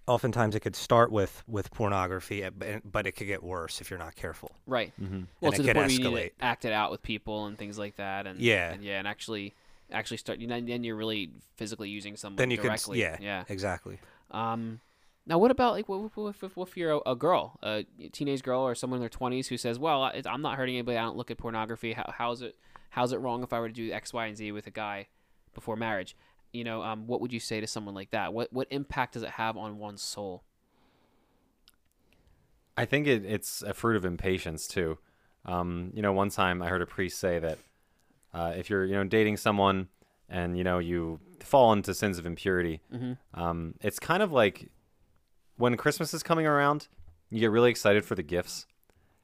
[0.06, 3.90] oftentimes it could start with, with pornography, uh, but- but it could get worse if
[3.90, 4.50] you're not careful.
[4.66, 4.92] Right.
[4.98, 6.38] hmm well and to it the could point where you need escalate.
[6.38, 8.72] to act it out with people and things like that and Yeah.
[8.72, 9.54] and, yeah and actually
[9.92, 13.16] actually start you know then you're really physically using someone Then you could s- yeah.
[13.20, 13.98] yeah Exactly.
[14.30, 14.80] um
[15.26, 18.42] now what about like what, what, what, what if you're a, a girl a teenage
[18.42, 20.98] girl or someone in their 20s who says well I, i'm not hurting anybody.
[20.98, 21.92] I don't look at pornography.
[21.92, 22.56] How, how's it
[22.90, 25.08] how's it wrong if i were to do x y and z with a guy
[25.54, 26.16] before marriage?
[26.52, 28.32] You know um, what would you say to someone like that?
[28.32, 30.42] What what impact does it have on one's soul?
[32.76, 34.98] I think it, it's a fruit of impatience too.
[35.44, 37.58] Um, you know, one time I heard a priest say that
[38.32, 39.88] uh, if you're, you know, dating someone
[40.28, 43.40] and you know you fall into sins of impurity, mm-hmm.
[43.40, 44.70] um, it's kind of like
[45.60, 46.88] when Christmas is coming around,
[47.30, 48.66] you get really excited for the gifts,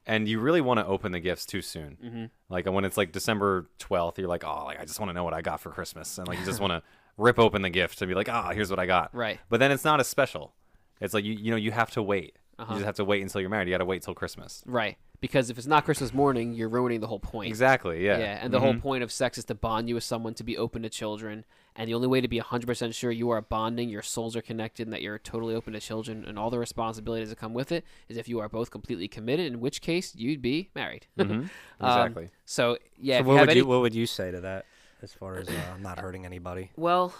[0.07, 1.97] and you really want to open the gifts too soon.
[2.05, 2.25] Mm-hmm.
[2.49, 5.25] Like when it's like December twelfth, you're like, oh, like I just want to know
[5.25, 6.83] what I got for Christmas, and like you just want to
[7.17, 9.15] rip open the gift and be like, ah, here's what I got.
[9.15, 10.53] right But then it's not as special.
[11.01, 12.37] It's like you, you know, you have to wait.
[12.59, 12.73] Uh-huh.
[12.73, 13.69] You just have to wait until you're married.
[13.69, 14.63] You got to wait till Christmas.
[14.67, 18.05] right because if it's not christmas morning you're ruining the whole point Exactly.
[18.05, 18.19] Yeah.
[18.19, 18.83] Yeah, and the whole Mhm.
[18.83, 21.47] point of sex is to bond you with someone, to be open to children,
[21.77, 24.87] and the only way to be 100% sure you are bonding, your souls are connected,
[24.87, 27.85] and that you're totally open to children and all the responsibilities that come with it
[28.09, 31.07] is if you are both completely committed, in which case you'd be married.
[31.19, 31.31] Mhm.
[31.31, 31.51] Um,
[31.81, 32.31] Exactly.
[32.45, 34.65] so, yeah, so what you would any, you what would you say to that
[35.03, 36.71] as far as uh, not hurting anybody?
[36.77, 37.13] well,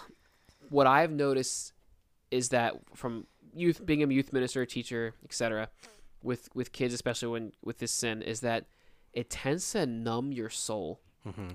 [0.69, 1.73] what I've noticed
[2.31, 5.69] is that from youth, being a youth minister, teacher, etc.,
[6.23, 8.65] with with kids, especially when with this sin, is that
[9.13, 10.99] it tends to numb your soul.
[11.25, 11.49] Mm-hmm.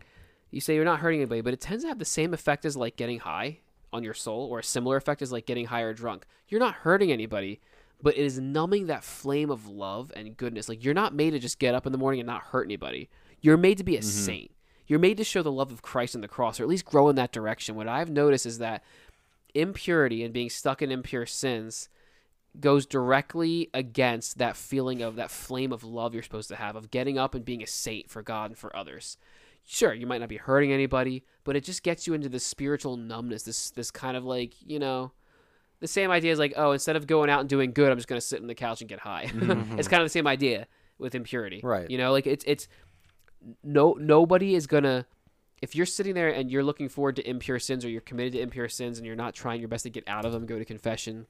[0.53, 2.77] You say you're not hurting anybody, but it tends to have the same effect as
[2.77, 3.59] like getting high
[3.93, 6.25] on your soul, or a similar effect as like getting high or drunk.
[6.49, 7.61] You're not hurting anybody,
[8.01, 10.69] but it is numbing that flame of love and goodness.
[10.69, 13.11] Like you're not made to just get up in the morning and not hurt anybody.
[13.41, 14.09] You're made to be a mm-hmm.
[14.09, 14.51] saint.
[14.87, 17.09] You're made to show the love of Christ on the cross, or at least grow
[17.09, 17.75] in that direction.
[17.75, 18.83] What I've noticed is that
[19.55, 21.89] impurity and being stuck in impure sins
[22.61, 26.91] goes directly against that feeling of that flame of love you're supposed to have of
[26.91, 29.17] getting up and being a saint for God and for others.
[29.65, 32.97] Sure, you might not be hurting anybody, but it just gets you into this spiritual
[32.97, 35.13] numbness, this this kind of like, you know,
[35.81, 38.09] the same idea is like, oh, instead of going out and doing good, I'm just
[38.09, 39.27] going to sit on the couch and get high.
[39.33, 39.79] Mm-hmm.
[39.79, 40.67] it's kind of the same idea
[40.99, 41.61] with impurity.
[41.63, 41.91] Right.
[41.91, 42.69] You know, like it's it's
[43.65, 45.05] no nobody is going to
[45.61, 48.41] if you're sitting there and you're looking forward to impure sins or you're committed to
[48.41, 50.65] impure sins and you're not trying your best to get out of them, go to
[50.65, 51.27] confession,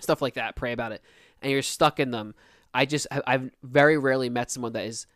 [0.00, 1.02] stuff like that, pray about it,
[1.40, 2.34] and you're stuck in them.
[2.74, 5.06] I just I've very rarely met someone that is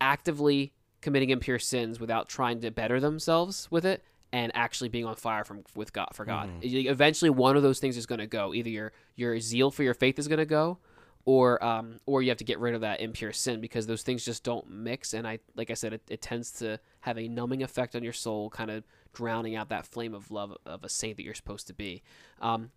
[0.00, 0.72] actively
[1.02, 5.44] committing impure sins without trying to better themselves with it and actually being on fire
[5.44, 6.48] from with God for God.
[6.62, 8.54] Y- Eventually, one of those things is going to go.
[8.54, 10.78] Either your your zeal for your faith is going to go,
[11.26, 14.24] or um, or you have to get rid of that impure sin because those things
[14.24, 15.12] just don't mix.
[15.12, 18.12] And I like I said, it, it tends to have a numbing effect on your
[18.14, 21.66] soul, kind of drowning out that flame of love of a saint that you're supposed
[21.66, 22.02] to be.
[22.40, 22.70] Um,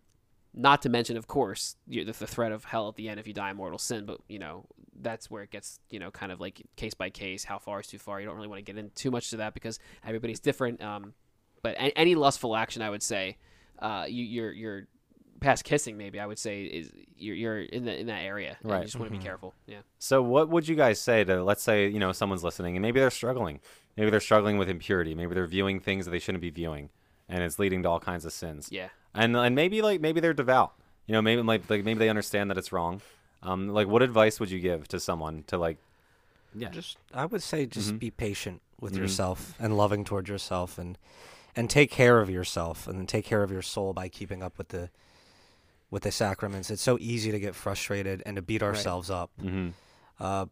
[0.56, 3.34] not to mention, of course, you, the, threat of hell at the end if you
[3.34, 4.06] die in mortal sin.
[4.06, 4.66] But you know
[5.02, 7.44] that's where it gets you know kind of like case by case.
[7.44, 8.20] How far is too far?
[8.20, 10.82] You don't really want to get in too much to that because everybody's different.
[10.82, 11.14] Um,
[11.62, 13.38] but a- any lustful action, I would say,
[13.80, 14.88] uh, you, you're you're
[15.42, 15.98] past kissing.
[15.98, 18.58] Maybe I would say is you're, you're in the in that area.
[18.64, 18.80] Right.
[18.80, 19.54] You just want to be careful.
[19.68, 19.80] Yeah.
[20.00, 23.00] So what would you guys say to let's say, you know, someone's listening and maybe
[23.00, 23.60] they're struggling.
[23.98, 25.16] Maybe they're struggling with impurity.
[25.16, 26.90] Maybe they're viewing things that they shouldn't be viewing
[27.28, 28.70] and it's leading to all kinds of sins.
[28.72, 28.90] Yeah.
[29.16, 30.74] And and maybe like maybe they're devout.
[31.08, 33.02] You know, maybe like, like maybe they understand that it's wrong.
[33.42, 35.78] Um like what advice would you give to someone to like
[36.54, 36.70] Yeah.
[36.70, 38.00] Just I would say just Mhm.
[38.00, 38.98] be patient with Mhm.
[39.00, 40.98] yourself and loving towards yourself and
[41.56, 44.70] and take care of yourself and take care of your soul by keeping up with
[44.70, 44.90] the
[45.92, 46.70] with the sacraments.
[46.72, 49.32] It's so easy to get frustrated and to beat ourselves up.
[49.42, 49.74] Mhm.
[50.20, 50.48] Uh,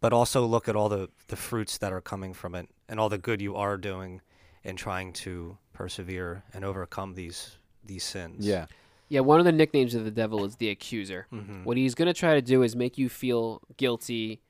[0.00, 3.08] but also look at all the, the fruits that are coming from it and all
[3.10, 4.22] the good you are doing
[4.64, 8.46] in trying to persevere and overcome these these sins.
[8.46, 8.66] Yeah.
[9.08, 9.20] Yeah.
[9.20, 11.26] One of the nicknames of the devil is the accuser.
[11.32, 11.64] Mhm.
[11.64, 14.40] What he's going to try to do is make you feel guilty.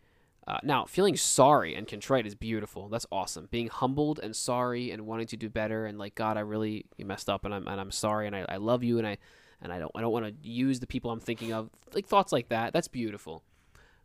[0.46, 2.88] Uh, now, feeling sorry and contrite is beautiful.
[2.88, 3.46] That's awesome.
[3.50, 7.04] Being humbled and sorry and wanting to do better and like God, I really you
[7.04, 9.18] messed up and I'm and I'm sorry and I, I love you and I
[9.62, 12.32] and I don't I don't want to use the people I'm thinking of like thoughts
[12.32, 12.72] like that.
[12.72, 13.44] That's beautiful.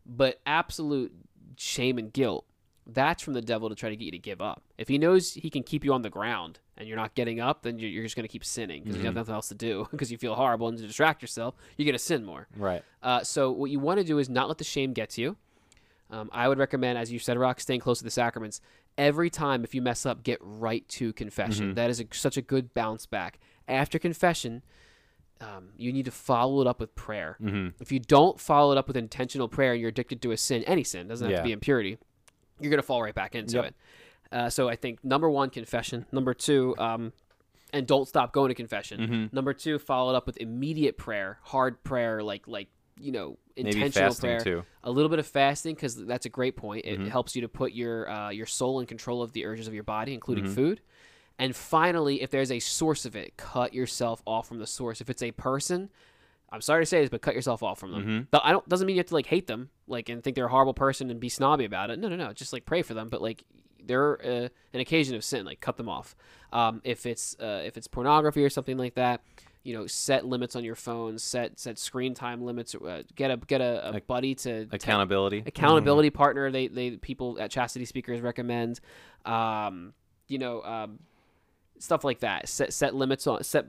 [0.04, 1.12] But absolute
[1.56, 2.44] shame and guilt,
[2.86, 4.62] that's from the devil to try to get you to give up.
[4.78, 7.62] If he knows he can keep you on the ground and you're not getting up,
[7.62, 9.16] then you're, you're just going to keep sinning because you have Mhm.
[9.16, 11.98] nothing else to do because you feel horrible and to distract yourself, you're going to
[11.98, 12.48] sin more.
[12.56, 12.82] Right.
[13.02, 15.36] Uh, so what you want to do is not let the shame get to you.
[16.10, 18.60] Um, I would recommend, as you said, Rock, staying close to the sacraments.
[18.96, 21.72] Every time, if you mess up, get right to confession.
[21.72, 21.74] Mhm.
[21.74, 23.40] That is a, such a good bounce back.
[23.68, 24.62] After confession,
[25.40, 27.36] um, you need to follow it up with prayer.
[27.42, 27.74] Mhm.
[27.80, 30.62] If you don't follow it up with intentional prayer, and you're addicted to a sin,
[30.64, 31.38] any sin doesn't have Yeah.
[31.38, 31.98] to be impurity.
[32.60, 33.64] You're gonna fall right back into Yep.
[33.66, 33.74] it.
[34.32, 36.06] Uh, so I think number one, confession.
[36.12, 37.12] Number two, um,
[37.72, 39.00] and don't stop going to confession.
[39.00, 39.32] Mhm.
[39.32, 42.68] Number two, follow it up with immediate prayer, hard prayer, like like
[42.98, 44.40] you know intentional prayer.
[44.40, 44.64] too.
[44.84, 46.84] A little bit of fasting because that's a great point.
[46.86, 47.08] It Mhm.
[47.08, 49.82] helps you to put your uh, your soul in control of the urges of your
[49.82, 50.54] body, including Mhm.
[50.54, 50.80] food.
[51.38, 55.02] And finally, if there's a source of it, cut yourself off from the source.
[55.02, 55.90] If it's a person,
[56.50, 58.02] I'm sorry to say this, but cut yourself off from them.
[58.06, 58.30] Mhm.
[58.30, 60.46] Th- I don't doesn't mean you have to like hate them, like and think they're
[60.46, 61.98] a horrible person and be snobby about it.
[61.98, 62.32] No, no, no.
[62.32, 63.42] Just like pray for them, but like
[63.86, 65.44] they're uh, an occasion of sin.
[65.44, 66.16] Like cut them off.
[66.52, 69.22] Um, if it's uh, if it's pornography or something like that,
[69.62, 71.18] you know, set limits on your phone.
[71.18, 72.74] Set set screen time limits.
[72.74, 75.42] Uh, get a get a, a buddy to Accountability.
[75.46, 76.50] accountability partner.
[76.50, 78.80] They they people at Chastity Speakers recommend.
[79.24, 79.92] Um,
[80.28, 80.98] you know, um,
[81.78, 82.48] stuff like that.
[82.48, 83.66] Set set limits on set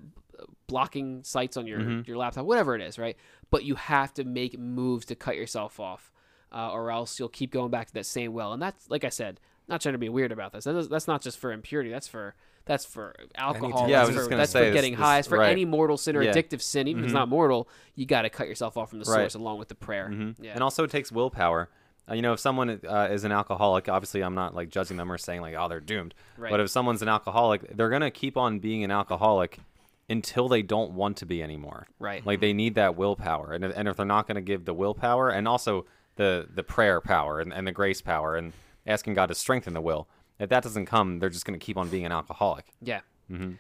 [0.67, 2.07] blocking sites on your Mhm.
[2.07, 3.15] your laptop, whatever it is, right?
[3.49, 6.11] But you have to make moves to cut yourself off,
[6.51, 8.53] uh, or else you'll keep going back to that same well.
[8.53, 10.63] And that's like I said, not trying to be weird about this.
[10.65, 11.89] That is, that's not just for impurity.
[11.89, 13.87] That's for that's for alcohol.
[13.89, 15.19] Yeah, I that's was for, gonna that's say for getting this- high.
[15.19, 15.51] It's for right.
[15.51, 16.31] any mortal sin or Yeah.
[16.33, 17.19] addictive sin, even if it's Mhm.
[17.19, 17.69] not mortal.
[17.95, 19.21] You got to cut yourself off from the Right.
[19.21, 20.09] source along with the prayer.
[20.09, 20.51] hmm Yeah.
[20.53, 21.69] And also, it takes willpower.
[22.09, 25.11] Uh, you know, if someone uh, is an alcoholic, obviously, I'm not like judging them
[25.11, 26.13] or saying like, oh, they're doomed.
[26.37, 26.49] Right.
[26.51, 29.59] But if someone's an alcoholic, they're gonna keep on being an alcoholic
[30.09, 31.87] until they don't want to be anymore.
[31.99, 32.25] right.
[32.25, 35.29] Like they need that willpower, and if- and if they're not gonna give the willpower
[35.29, 38.53] and also the the prayer power and, and the grace power and
[38.87, 40.07] asking God to strengthen the will,
[40.39, 42.65] if that doesn't come, they're just gonna keep on being an alcoholic.
[42.81, 43.01] Yeah.
[43.27, 43.53] hmm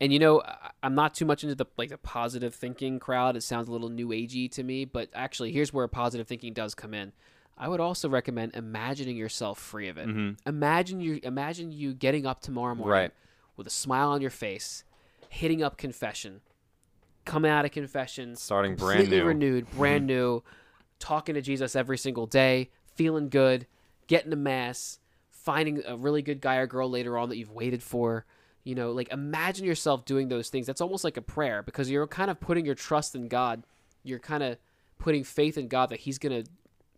[0.00, 0.42] And you know,
[0.82, 3.36] I'm not too much into the like the positive thinking crowd.
[3.36, 6.74] It sounds a little new agey to me, but actually, here's where positive thinking does
[6.74, 7.12] come in.
[7.58, 10.08] I would also recommend imagining yourself free of it.
[10.08, 10.38] Mhm.
[10.46, 13.10] Imagine you imagine you getting up tomorrow morning Right.
[13.56, 14.84] with a smile on your face,
[15.28, 16.40] hitting up confession,
[17.26, 19.24] coming out of confession, Starting brand new.
[19.24, 20.42] renewed, brand new,
[20.98, 23.66] talking to Jesus every single day, feeling good,
[24.10, 24.98] getting to mass,
[25.30, 28.26] finding a really good guy or girl later on that you've waited for.
[28.64, 30.66] You know, like imagine yourself doing those things.
[30.66, 33.62] That's almost like a prayer because you're kind of putting your trust in God.
[34.02, 34.58] You're kind of
[34.98, 36.42] putting faith in God that He's gonna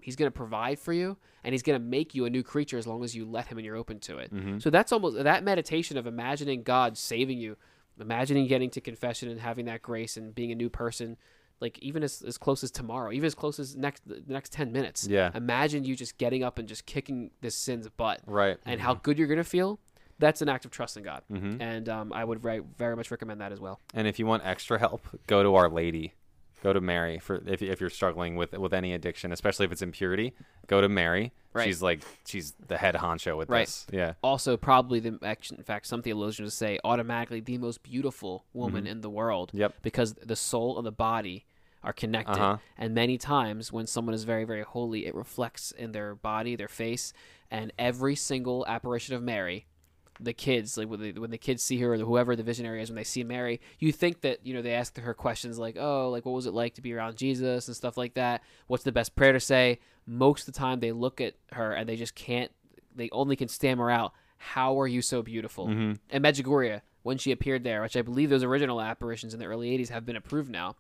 [0.01, 3.05] He's gonna provide for you and He's gonna make you a new creature as long
[3.05, 4.35] as you let Him and you're open to it.
[4.35, 4.59] Mm-hmm.
[4.59, 7.59] So that's almost that meditation of imagining God saving you,
[8.01, 11.19] imagining getting to confession and having that grace and being a new person,
[11.63, 14.73] like even as, as close as tomorrow, even as close as next the next ten
[14.73, 15.07] minutes.
[15.09, 15.31] Yeah.
[15.35, 18.59] Imagine you just getting up and just kicking this sin's butt, Right.
[18.67, 19.79] and how good you're gonna feel.
[20.19, 21.61] That's an act of trust in God, Mhm.
[21.61, 23.81] and um, I would very, very much recommend that as well.
[23.95, 26.13] And if you want extra help, go to Our Lady.
[26.63, 29.83] Go to Mary for if, if you're struggling with with any addiction, especially if it's
[29.83, 30.33] impurity.
[30.69, 31.33] Go to Mary.
[31.53, 31.65] Right.
[31.67, 33.67] She's like she's the head honcho with Right.
[33.67, 33.85] this.
[33.91, 34.13] Yeah.
[34.23, 35.57] Also, probably the action.
[35.57, 39.49] In fact, some theologians say automatically the most beautiful woman in the world.
[39.49, 39.59] Mm-hmm.
[39.59, 39.75] Yep.
[39.83, 41.45] Because the soul and the body
[41.85, 42.59] are connected, Uh-huh.
[42.79, 46.69] and many times when someone is very, very holy, it reflects in their body, their
[46.69, 47.13] face,
[47.51, 49.67] and every single apparition of Mary.
[50.21, 52.91] The kids, like when the, when the kids see her or whoever the visionary is,
[52.91, 56.11] when they see Mary, you think that you know they ask her questions like, "Oh,
[56.11, 58.43] like what was it like to be around Jesus?" and stuff like that.
[58.69, 59.81] What's the best prayer to say?
[60.07, 62.53] Most of the time, they look at her and they just can't
[62.95, 65.93] they only can stammer out, "How are you so beautiful?" Mm-hmm.
[66.11, 69.77] And Medjugorje, when she appeared there, which I believe those original apparitions in the early
[69.77, 70.77] '80s have been approved now,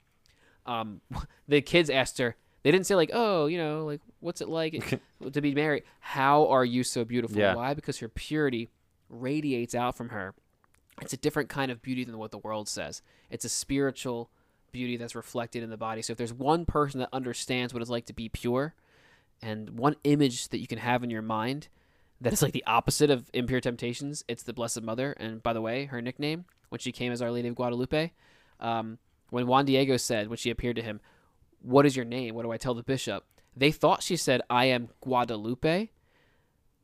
[0.67, 1.01] um,
[1.49, 2.37] the kids asked her.
[2.63, 5.01] They didn't say like, "Oh, you know, like what's it like
[5.33, 7.39] to be married?" How are you so beautiful?
[7.39, 7.55] Yeah.
[7.55, 7.75] Why?
[7.75, 8.71] Because her purity
[9.09, 10.35] radiates out from her.
[11.01, 13.03] It's a different kind of beauty than what the world says.
[13.31, 14.31] It's a spiritual
[14.71, 16.03] beauty that's reflected in the body.
[16.03, 18.75] So if there's one person that understands what it's like to be pure,
[19.43, 21.69] and one image that you can have in your mind
[22.21, 25.15] that is like the opposite of impure temptations, it's the Blessed Mother.
[25.19, 28.13] And by the way, her nickname when she came as Our Lady of Guadalupe,
[28.61, 28.99] um,
[29.33, 31.01] when Juan Diego said when she appeared to him,
[31.63, 32.35] "What is your name?
[32.35, 33.25] What do I tell the bishop?"
[33.57, 35.89] They thought she said, "I am Guadalupe."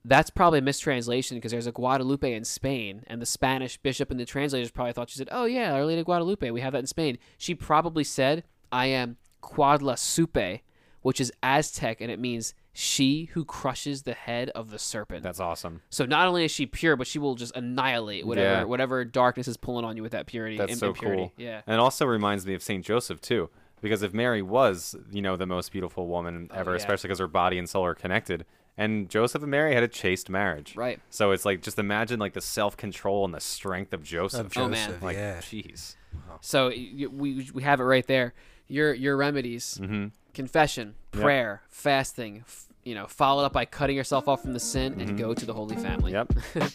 [0.02, 4.18] That's probably a mistranslation because there's a Guadalupe in Spain, and the Spanish bishop and
[4.18, 6.50] the translators probably thought she said, "Oh yeah, Our Lady Guadalupe.
[6.50, 10.62] We have that in Spain." She probably said, "I am Coatlaxopeuh,"
[11.02, 15.22] which is Aztec, and it means she who crushes the head of the serpent.
[15.22, 15.82] That's awesome.
[15.90, 18.64] so not only is she pure, but she will just annihilate whatever Yeah.
[18.64, 20.56] whatever darkness is pulling on you with that purity.
[20.56, 21.22] That's and so impurity.
[21.22, 21.32] cool.
[21.36, 21.62] Yeah.
[21.66, 25.36] And it also reminds me of Saint Joseph too, because if Mary was, you know,
[25.36, 26.78] the most beautiful woman ever, Oh, yeah.
[26.78, 28.44] especially because her body and soul are connected,
[28.76, 30.76] and Joseph and Mary had a chaste marriage.
[30.76, 31.00] Right.
[31.10, 34.46] So it's like just imagine like the self control and the strength of Joseph.
[34.46, 34.88] Of Oh, man.
[34.88, 35.38] Joseph, Like, yeah.
[35.40, 35.96] jeez.
[36.42, 38.34] So we we have it right there.
[38.68, 40.06] Your your remedies: Mm-hmm.
[40.38, 41.22] Confession, Yep.
[41.22, 42.44] prayer, fasting.
[42.46, 45.18] F- you know, followed up by cutting yourself off from the sin and Mhm.
[45.18, 46.12] go to the Holy Family.
[46.12, 46.32] Yep.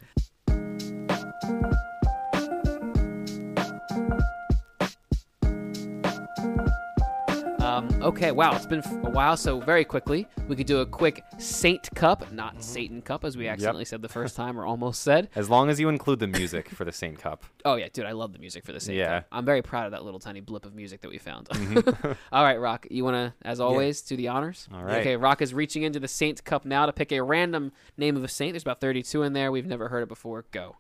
[7.74, 11.24] Um, okay, wow, it's been a while, so very quickly we could do a quick
[11.40, 15.28] Saint Cup, not Satan Cup, as we accidentally said the first time or almost said.
[15.34, 17.44] As long as you include the music for the Saint Cup.
[17.66, 19.20] Oh yeah, dude, I love the music for the Saint Yeah.
[19.22, 19.28] Cup.
[19.32, 21.48] I'm very proud of that little tiny blip of music that we found.
[21.48, 22.12] Mm-hmm.
[22.34, 24.68] All right, Rock, you want to, as always, do the honors?
[24.74, 24.98] All right.
[25.00, 28.24] Okay, Rock is reaching into the Saint Cup now to pick a random name of
[28.26, 28.52] a saint.
[28.54, 29.50] There's about 32 in there.
[29.50, 30.44] We've never heard it before.
[30.52, 30.76] Go.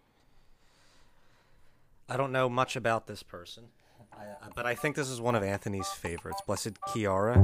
[2.10, 3.70] I don't know much about this person,
[4.18, 7.36] I, I- but I think this is one of Anthony's favorites, Blessed Kiara.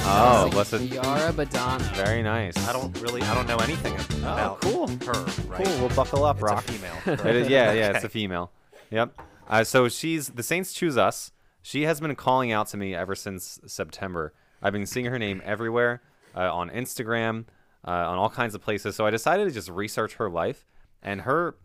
[0.00, 0.74] Oh, Saint blessed.
[0.74, 1.80] Kiara Badano.
[1.94, 2.56] Very nice.
[2.68, 4.88] I don't really, I don't know anything about oh, cool.
[4.88, 5.24] her.
[5.48, 5.64] Right?
[5.64, 5.78] Cool.
[5.78, 6.68] We'll buckle up, It's Rock.
[6.68, 6.94] a female.
[7.06, 7.36] It correct?
[7.36, 8.50] is- yeah, yeah, it's a female.
[8.90, 9.16] Yep.
[9.48, 11.30] Uh, so she's the Saints choose us.
[11.62, 14.32] She has been calling out to me ever since September.
[14.62, 16.02] I've been seeing her name everywhere
[16.34, 17.44] uh, on Instagram,
[17.86, 18.96] uh, on all kinds of places.
[18.96, 20.66] So I decided to just research her life
[21.02, 21.56] and her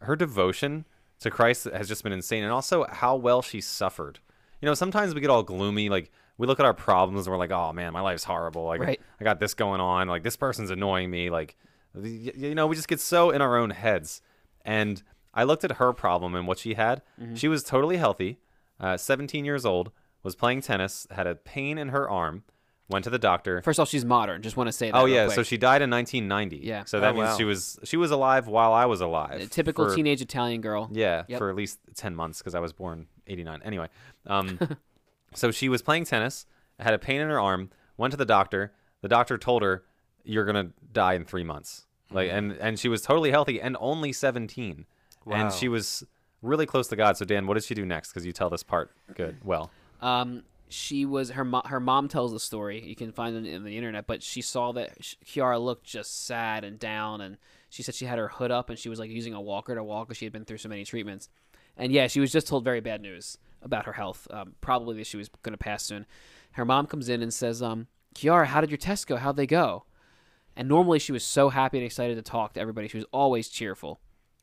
[0.00, 0.84] her devotion
[1.20, 4.18] to Christ has just been insane, and also how well she suffered.
[4.60, 7.38] You know, sometimes we get all gloomy, like we look at our problems and we're
[7.38, 8.64] like, "Oh man, my life's horrible.
[8.64, 9.00] Like Right.
[9.20, 10.08] I got this going on.
[10.08, 11.30] Like this person's annoying me.
[11.30, 11.56] Like
[12.02, 14.20] you know, we just get so in our own heads."
[14.64, 15.02] And
[15.32, 17.02] I looked at her problem and what she had.
[17.34, 18.38] She was totally healthy,
[18.80, 19.92] uh, 17 years old,
[20.22, 22.42] was playing tennis, had a pain in her arm,
[22.88, 23.60] went to the doctor.
[23.62, 24.42] First off, she's modern.
[24.42, 24.96] Just want to say that.
[24.96, 25.34] Oh real yeah, quick.
[25.34, 26.64] so she died in 1990.
[26.66, 26.84] Yeah.
[26.84, 27.36] So that Oh, means wow.
[27.36, 29.40] she was she was alive while I was alive.
[29.40, 30.88] A typical for- teenage Italian girl.
[30.92, 31.38] Yeah, Yep.
[31.38, 33.60] for at least 10 months because I was born 89.
[33.64, 33.88] Anyway,
[34.26, 34.58] um,
[35.34, 36.46] so she was playing tennis,
[36.78, 38.72] had a pain in her arm, went to the doctor.
[39.02, 39.84] The doctor told her,
[40.24, 44.12] "You're gonna die in three months." Like, and and she was totally healthy and only
[44.12, 44.86] 17,
[45.24, 45.34] Wow.
[45.36, 46.04] and she was
[46.42, 47.16] really close to God.
[47.16, 48.10] So Dan, what did she do next?
[48.10, 49.38] Because you tell this part good.
[49.44, 49.70] Well,
[50.00, 52.82] Um, she was her mo- her mom tells the story.
[52.84, 56.64] You can find it in the internet, but she saw that Kiara looked just sad
[56.64, 57.38] and down, and
[57.68, 59.84] she said she had her hood up and she was like using a walker to
[59.84, 61.28] walk because she had been through so many treatments.
[61.76, 64.26] And yeah, she was just told very bad news about her health.
[64.30, 66.06] Um, probably that she was going to pass soon.
[66.52, 69.16] Her mom comes in and says, um, "Kiara, how did your tests go?
[69.16, 69.84] How'd they go?"
[70.56, 72.88] And normally she was so happy and excited to talk to everybody.
[72.88, 74.00] She was always cheerful.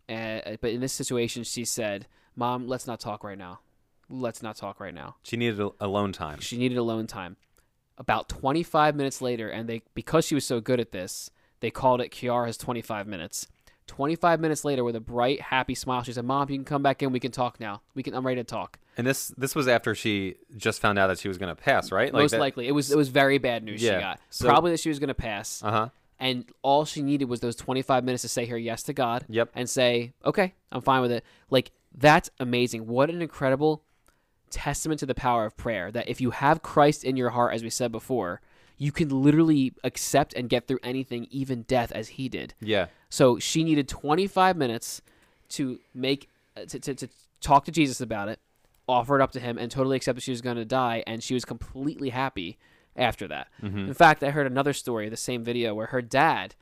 [0.07, 3.59] Uh, but in this situation, she said, "Mom, let's not talk right now.
[4.09, 6.39] Let's not talk right now." She needed alone time.
[6.39, 7.37] She needed alone time.
[7.97, 11.29] About 25 minutes later, and they because she was so good at this,
[11.59, 13.47] they called it Kiara's 25 minutes.
[13.87, 17.03] 25 minutes later, with a bright, happy smile, she said, "Mom, you can come back
[17.03, 17.11] in.
[17.11, 17.81] We can talk now.
[17.95, 18.13] We can.
[18.15, 21.27] I'm ready to talk." And this this was after she just found out that she
[21.27, 22.11] was going to pass, right?
[22.13, 24.19] Most that, likely, it was it was very bad news Yeah, she got.
[24.29, 25.89] so- Probably that she was going to pass, Uh huh.
[26.19, 29.25] and all she needed was those 25 minutes to say her yes to God.
[29.29, 29.51] Yep.
[29.53, 32.87] And say, "Okay, I'm fine with it." Like that's amazing.
[32.87, 33.83] What an incredible
[34.53, 35.91] testament to the power of prayer.
[35.91, 38.41] That if you have Christ in your heart, as we said before,
[38.77, 42.53] you can literally accept and get through anything, even death, as He did.
[42.59, 42.87] Yeah.
[43.09, 45.01] So she needed 25 minutes
[45.49, 47.07] to make uh, to, to, to
[47.41, 48.39] talk to Jesus about it,
[48.87, 51.23] offer it up to him, and totally accept that she was going to die, and
[51.23, 52.57] she was completely happy
[52.95, 53.47] after that.
[53.87, 56.55] In fact, I heard another story, the same video, where her dad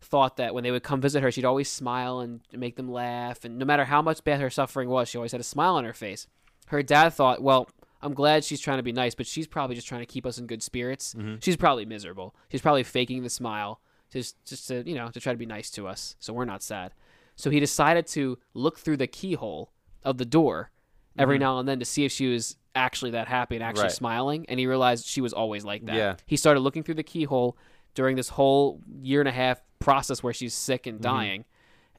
[0.00, 3.44] thought that when they would come visit her, she'd always smile and make them laugh,
[3.44, 5.84] and no matter how much bad her suffering was, she always had a smile on
[5.84, 6.26] her face.
[6.66, 7.68] Her dad thought, well.
[8.02, 10.36] I'm glad she's trying to be nice, but she's probably just trying to keep us
[10.36, 11.14] in good spirits.
[11.14, 11.36] Mm-hmm.
[11.40, 12.34] She's probably miserable.
[12.50, 13.80] She's probably faking the smile
[14.14, 16.62] just just to you know to try to be nice to us so we're not
[16.62, 16.94] sad
[17.36, 19.72] so he decided to look through the keyhole
[20.04, 20.70] of the door
[21.18, 21.42] every mm-hmm.
[21.42, 23.92] now and then to see if she was actually that happy and actually Right.
[23.92, 26.16] smiling and he realized she was always like that Yeah.
[26.26, 27.58] he started looking through the keyhole
[27.94, 31.02] during this whole year and a half process where she's sick and mm-hmm.
[31.02, 31.44] dying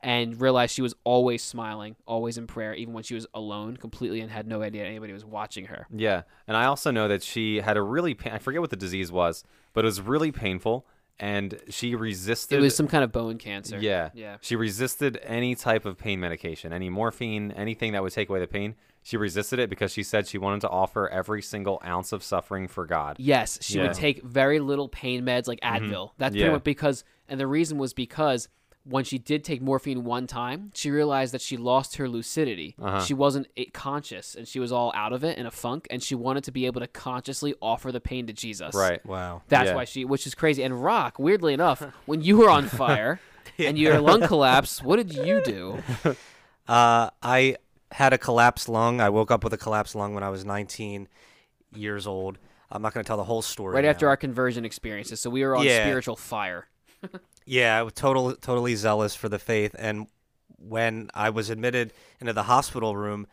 [0.06, 4.22] and realized she was always smiling always in prayer even when she was alone completely
[4.22, 7.58] and had no idea anybody was watching her Yeah, and I also know that she
[7.62, 9.44] had a really pa- I forget what the disease was,
[9.74, 10.86] but it was really painful,
[11.20, 12.60] and she resisted.
[12.60, 16.20] it was some kind of bone cancer yeah, yeah She resisted any type of pain
[16.20, 18.76] medication, any morphine, anything that would take away the pain.
[19.02, 22.68] She resisted it because she said she wanted to offer every single ounce of suffering
[22.68, 23.18] for God.
[23.20, 23.84] Yes, she Yeah.
[23.84, 25.86] would take very little pain meds like mm-hmm.
[25.86, 26.12] Advil.
[26.18, 26.52] That's pretty Yeah.
[26.54, 28.50] much because, and the reason was because
[28.88, 32.76] when she did take morphine one time, she realized that she lost her lucidity.
[32.80, 33.02] Uh-huh.
[33.02, 36.14] She wasn't conscious, and she was all out of it in a funk, and she
[36.16, 38.76] wanted to be able to consciously offer the pain to Jesus.
[38.76, 39.04] Right.
[39.06, 39.42] Wow.
[39.48, 39.76] That's Yeah.
[39.76, 40.64] why she, which is crazy.
[40.64, 43.20] And Rock, weirdly enough, when you were on fire
[43.58, 45.82] and your lung collapsed, what did you do?
[46.68, 47.58] Uh, I
[47.92, 49.00] had a collapsed lung.
[49.00, 51.08] I woke up with a collapsed lung when I was 19
[51.76, 52.40] years old.
[52.72, 53.76] I'm not going to tell the whole story.
[53.76, 55.84] Right after our conversion experiences, so we were on Yeah.
[55.84, 56.66] spiritual fire.
[57.46, 59.76] Yeah, total, totally zealous for the faith.
[59.78, 60.08] And
[60.58, 63.28] when I was admitted into the hospital room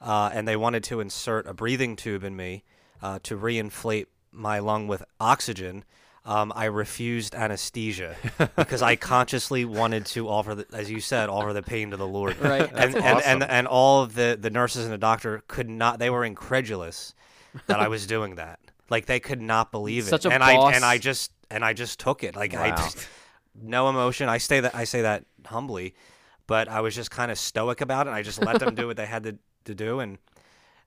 [0.00, 2.64] uh, and they wanted to insert a breathing tube in me
[3.02, 5.84] uh, to reinflate my lung with oxygen,
[6.24, 8.16] um, I refused anesthesia
[8.54, 12.06] because I consciously wanted to offer, the, as you said, offer the pain to the
[12.06, 12.36] Lord.
[12.48, 12.70] Right.
[12.72, 13.04] and, and, awesome.
[13.04, 16.24] and and and, all of the, the nurses and the doctor could not, they were
[16.24, 17.14] incredulous
[17.66, 18.60] that I was doing that.
[18.90, 20.10] Like they could not believe it.
[20.10, 20.72] Such a and boss.
[20.72, 22.36] I and I just and I just took it.
[22.36, 23.06] Like I just
[23.62, 24.28] no emotion.
[24.28, 25.94] I say that I say that humbly,
[26.46, 28.10] but I was just kind of stoic about it.
[28.10, 30.18] I just let them do what they had to, to do, and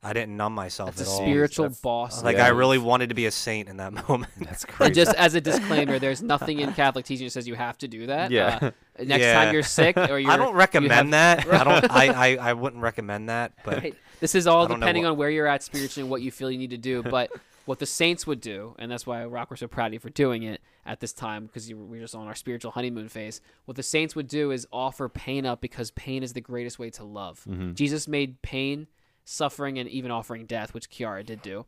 [0.03, 1.19] I didn't numb myself That's a all.
[1.21, 2.23] spiritual That's- boss.
[2.23, 2.45] Like Yeah.
[2.47, 4.31] I really wanted to be a saint in that moment.
[4.39, 4.87] That's crazy.
[4.87, 7.87] And just as a disclaimer, there's nothing in Catholic teaching that says you have to
[7.87, 8.31] do that.
[8.31, 8.57] Yeah.
[8.61, 8.71] Uh,
[9.03, 9.33] next Yeah.
[9.43, 11.53] time you're sick or you're, I don't you recommend have- that.
[11.53, 11.91] I don't.
[11.91, 13.53] I, I I wouldn't recommend that.
[13.63, 13.95] But Right.
[14.19, 16.21] This is all I don't know depending what- on where you're at spiritually and what
[16.23, 17.03] you feel you need to do.
[17.03, 17.29] But
[17.71, 20.09] what the saints would do, and that's why Rock we're so proud of you for
[20.09, 23.39] doing it at this time because we were just on our spiritual honeymoon phase.
[23.63, 26.89] What the saints would do is offer pain up because pain is the greatest way
[26.89, 27.45] to love.
[27.49, 27.71] Mm-hmm.
[27.71, 28.87] Jesus made pain,
[29.23, 31.65] suffering, and even offering death, which Kiara did do.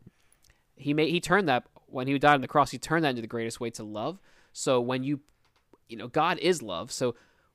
[0.76, 2.70] He made he turned that when he died on the cross.
[2.70, 4.20] He turned that into the greatest way to love.
[4.52, 5.20] So when you,
[5.88, 6.92] you know, God is love.
[6.92, 7.14] So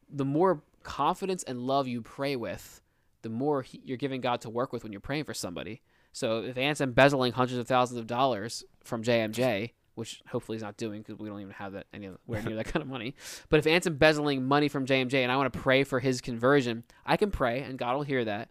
[0.10, 2.82] the more confidence and love you pray with,
[3.22, 5.84] the more he, you're giving God to work with when you're praying for somebody.
[6.12, 10.78] So if Ant's embezzling hundreds of thousands of dollars from JMJ, which hopefully he's not
[10.78, 13.16] doing because we don't even have that anywhere near that kind of money.
[13.50, 16.84] But if Ant's embezzling money from JMJ and I want to pray for his conversion,
[17.06, 18.50] I can pray and God will hear that.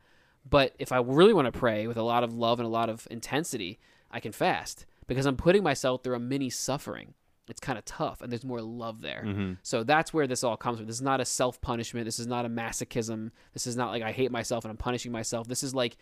[0.48, 2.88] But if I really want to pray with a lot of love and a lot
[2.88, 3.78] of intensity,
[4.10, 7.14] I can fast because I'm putting myself through a mini suffering.
[7.48, 9.22] It's kind of tough, and there's more love there.
[9.26, 9.54] Mm-hmm.
[9.62, 10.86] So that's where this all comes from.
[10.86, 12.04] This is not a self punishment.
[12.04, 13.30] This is not a masochism.
[13.54, 15.48] This is not like I hate myself and I'm punishing myself.
[15.48, 15.96] This is like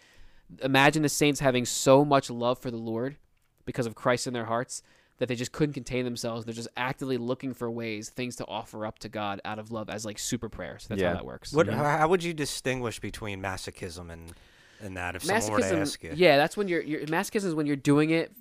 [0.63, 3.17] imagine the saints having so much love for the Lord
[3.65, 4.83] because of Christ in their hearts
[5.19, 6.45] that they just couldn't contain themselves.
[6.45, 9.89] They're just actively looking for ways, things to offer up to God out of love
[9.89, 10.87] as like super prayers.
[10.89, 11.09] That's Yeah.
[11.09, 11.53] how that works.
[11.53, 11.67] what?
[11.67, 11.79] Mm-hmm.
[11.79, 14.33] How would you distinguish between masochism and
[14.81, 15.17] and that?
[15.17, 17.77] If someone were to ask you, yeah, that's when you're, you're masochism is when you're
[17.77, 18.33] doing it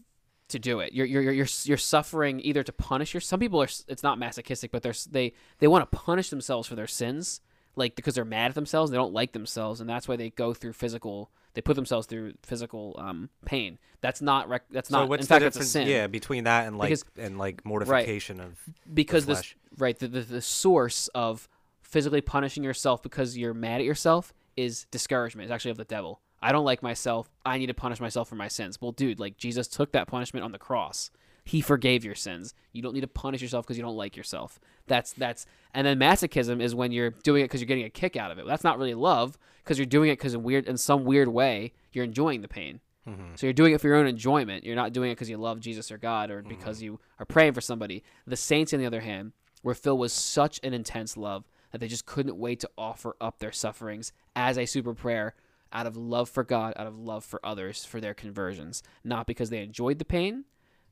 [0.50, 0.92] to do it.
[0.94, 3.22] You're you're you're you're, you're suffering either to punish your.
[3.22, 3.70] Some people are.
[3.88, 7.40] It's not masochistic, but they're they they want to punish themselves for their sins,
[7.76, 8.92] like because they're mad at themselves.
[8.92, 11.30] They don't like themselves, and that's why they go through physical.
[11.54, 13.78] They put themselves through physical um, pain.
[14.02, 14.50] That's not.
[14.50, 15.10] Rec- that's So not.
[15.10, 15.72] what's in the fact, that's a difference?
[15.72, 15.88] sin.
[15.88, 18.58] Yeah, between that and like Because- and like mortification of
[18.94, 21.48] because this right the, the the source of
[21.84, 25.46] physically punishing yourself because you're mad at yourself is discouragement.
[25.46, 26.22] It's actually of the devil.
[26.42, 27.30] I don't like myself.
[27.46, 28.80] I need to punish myself for my sins.
[28.82, 31.10] Well, dude, like Jesus took that punishment on the cross.
[31.46, 32.54] He forgave your sins.
[32.74, 34.60] You don't need to punish yourself because you don't like yourself.
[34.88, 38.18] That's that's and then masochism is when you're doing it because you're getting a kick
[38.18, 38.46] out of it.
[38.46, 41.72] That's not really love because you're doing it because in weird in some weird way
[41.94, 42.82] you're enjoying the pain.
[43.08, 43.36] Mm-hmm.
[43.36, 44.64] So you're doing it for your own enjoyment.
[44.64, 46.86] You're not doing it because you love Jesus or God or because mm-hmm.
[46.86, 48.04] you are praying for somebody.
[48.26, 51.88] The saints, on the other hand, were filled with such an intense love that they
[51.88, 55.36] just couldn't wait to offer up their sufferings as a super prayer
[55.72, 58.82] out of love for God, out of love for others, for their conversions.
[59.04, 60.46] Not because they enjoyed the pain,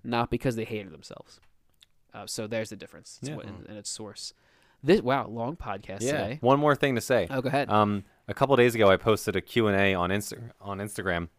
[0.03, 1.39] not because they hated themselves.
[2.13, 3.35] Uh, so there's the difference it's Yeah.
[3.37, 4.33] what, in, in its source.
[4.83, 6.11] This wow, long podcast Yeah.
[6.11, 6.37] today.
[6.41, 7.27] One more thing to say.
[7.29, 7.69] Oh, go ahead.
[7.69, 11.29] Um, a couple days ago, I posted a Q&A on, Insta- on Instagram,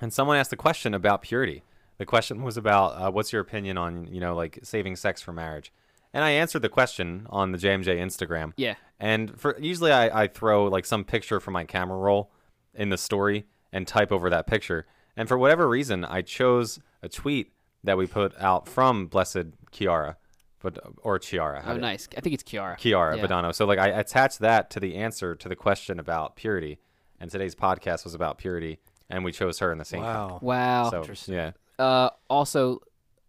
[0.00, 1.62] and someone asked a question about purity.
[1.98, 5.32] The question was about, uh, what's your opinion on, you know, like saving sex for
[5.32, 5.72] marriage?
[6.12, 8.52] And I answered the question on the JMJ Instagram.
[8.56, 8.74] yeah.
[9.00, 12.30] And for usually I, I throw like some picture from my camera roll
[12.74, 14.86] in the story and type over that picture.
[15.16, 17.52] And for whatever reason, I chose a tweet
[17.84, 20.16] that we put out from Blessed Kiara,
[20.60, 21.62] but or Chiara.
[21.66, 22.08] Oh, nice.
[22.16, 22.76] I think it's Kiara.
[22.78, 23.26] Kiara Yeah.
[23.26, 23.54] Badano.
[23.54, 26.78] So like I attached that to the answer to the question about purity,
[27.20, 28.78] and today's podcast was about purity,
[29.08, 30.02] and we chose her in the same.
[30.02, 30.38] wow.
[30.42, 30.90] Wow.
[30.90, 31.34] So Interesting.
[31.34, 32.80] yeah, uh, also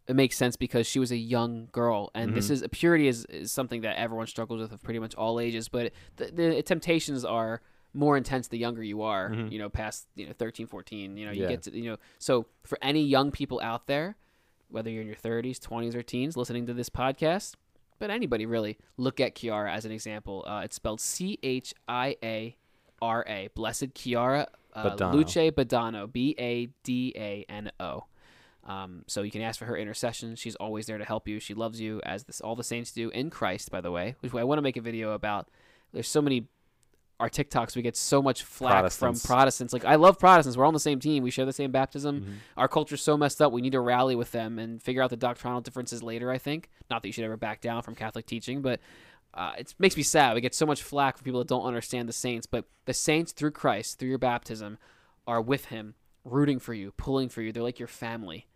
[0.08, 2.52] it makes sense because she was a young girl and this Mhm.
[2.52, 5.92] is purity is, is something that everyone struggles with of pretty much all ages but
[6.18, 7.60] the, the temptations are
[7.92, 9.52] more intense the younger you are Mhm.
[9.52, 11.48] you know past you know 13 14 you know you Yeah.
[11.50, 14.16] get to you know so for any young people out there
[14.70, 17.54] whether you're in your 30s 20s or teens listening to this podcast
[18.00, 21.50] but anybody really look at kiara as an example uh, it's spelled c-h-i-a-r-a
[23.56, 25.14] blessed kiara uh, Badano.
[25.14, 28.06] luce badano b-a-d-a-n-o
[28.66, 30.36] um, so you can ask for her intercession.
[30.36, 31.40] She's always there to help you.
[31.40, 34.16] She loves you, as this, all the saints do in Christ, by the way.
[34.22, 35.50] Which I want to make a video about.
[35.94, 36.48] There's so many
[37.20, 37.76] our TikToks.
[37.76, 39.22] We get so much flack Protestants.
[39.22, 39.74] from Protestants.
[39.74, 40.58] Like I love Protestants.
[40.58, 41.24] We're all on the same team.
[41.24, 42.22] We share the same baptism.
[42.22, 42.34] Mhm.
[42.58, 43.54] Our culture's so messed up.
[43.54, 46.30] We need to rally with them and figure out the doctrinal differences later.
[46.32, 46.70] I think.
[46.90, 48.80] Not that you should ever back down from Catholic teaching, but
[49.34, 50.34] uh, it makes me sad.
[50.36, 52.46] We get so much flack from people that don't understand the saints.
[52.46, 54.78] But the saints, through Christ, through your baptism,
[55.28, 57.52] are with Him, rooting for you, pulling for you.
[57.52, 58.48] They're like your family.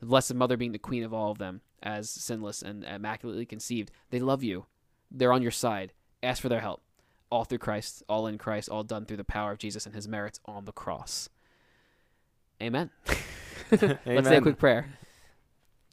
[0.00, 3.90] The Blessed Mother being the queen of all of them, as sinless and immaculately conceived.
[4.10, 4.66] They love you.
[5.10, 5.92] They're on your side.
[6.22, 6.82] Ask for their help.
[7.30, 10.08] All through Christ, all in Christ, all done through the power of Jesus and His
[10.08, 11.28] merits on the cross.
[12.62, 12.90] Amen.
[13.70, 14.86] Let's say a quick prayer.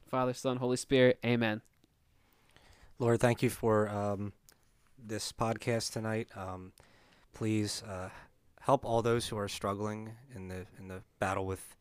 [0.08, 1.20] Father, Son, Holy Spirit.
[1.26, 1.62] Amen.
[3.00, 4.32] Lord, thank you for um,
[4.98, 6.30] this podcast tonight.
[6.36, 6.72] Um,
[7.34, 8.10] please uh,
[8.62, 11.76] help all those who are struggling in the in the battle with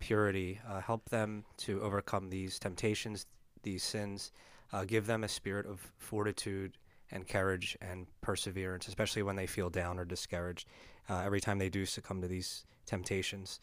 [0.00, 0.60] purity.
[0.68, 3.26] Uh, help them to overcome these temptations,
[3.62, 4.32] these sins.
[4.72, 6.76] Uh, give them a spirit of fortitude
[7.12, 10.68] and courage and perseverance, especially when they feel down or discouraged.
[11.08, 13.60] Uh, every time they do succumb to these temptations.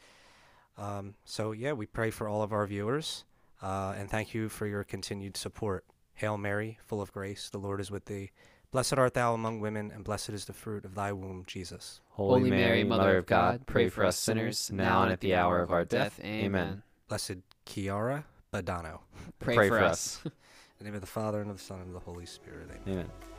[0.78, 3.26] Um, so yeah, we pray for all of our viewers,
[3.62, 5.86] uh, and thank you for your continued support.
[6.14, 8.32] Hail Mary, full of grace, the Lord is with thee.
[8.72, 12.02] Blessed art thou among women, and blessed is the fruit of thy womb, Jesus.
[12.10, 15.72] Holy Mary, Mother of God, pray for us sinners, now and at the hour of
[15.72, 16.20] our death.
[16.24, 16.84] Amen.
[17.08, 19.00] Blessed Chiara Badano.
[19.40, 20.20] Pray, Pray for for us.
[20.26, 20.32] In
[20.80, 22.70] the name of the Father, and of the Son, and of the Holy Spirit.
[22.86, 23.00] Amen.
[23.00, 23.37] Amen.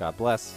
[0.00, 0.54] God bless.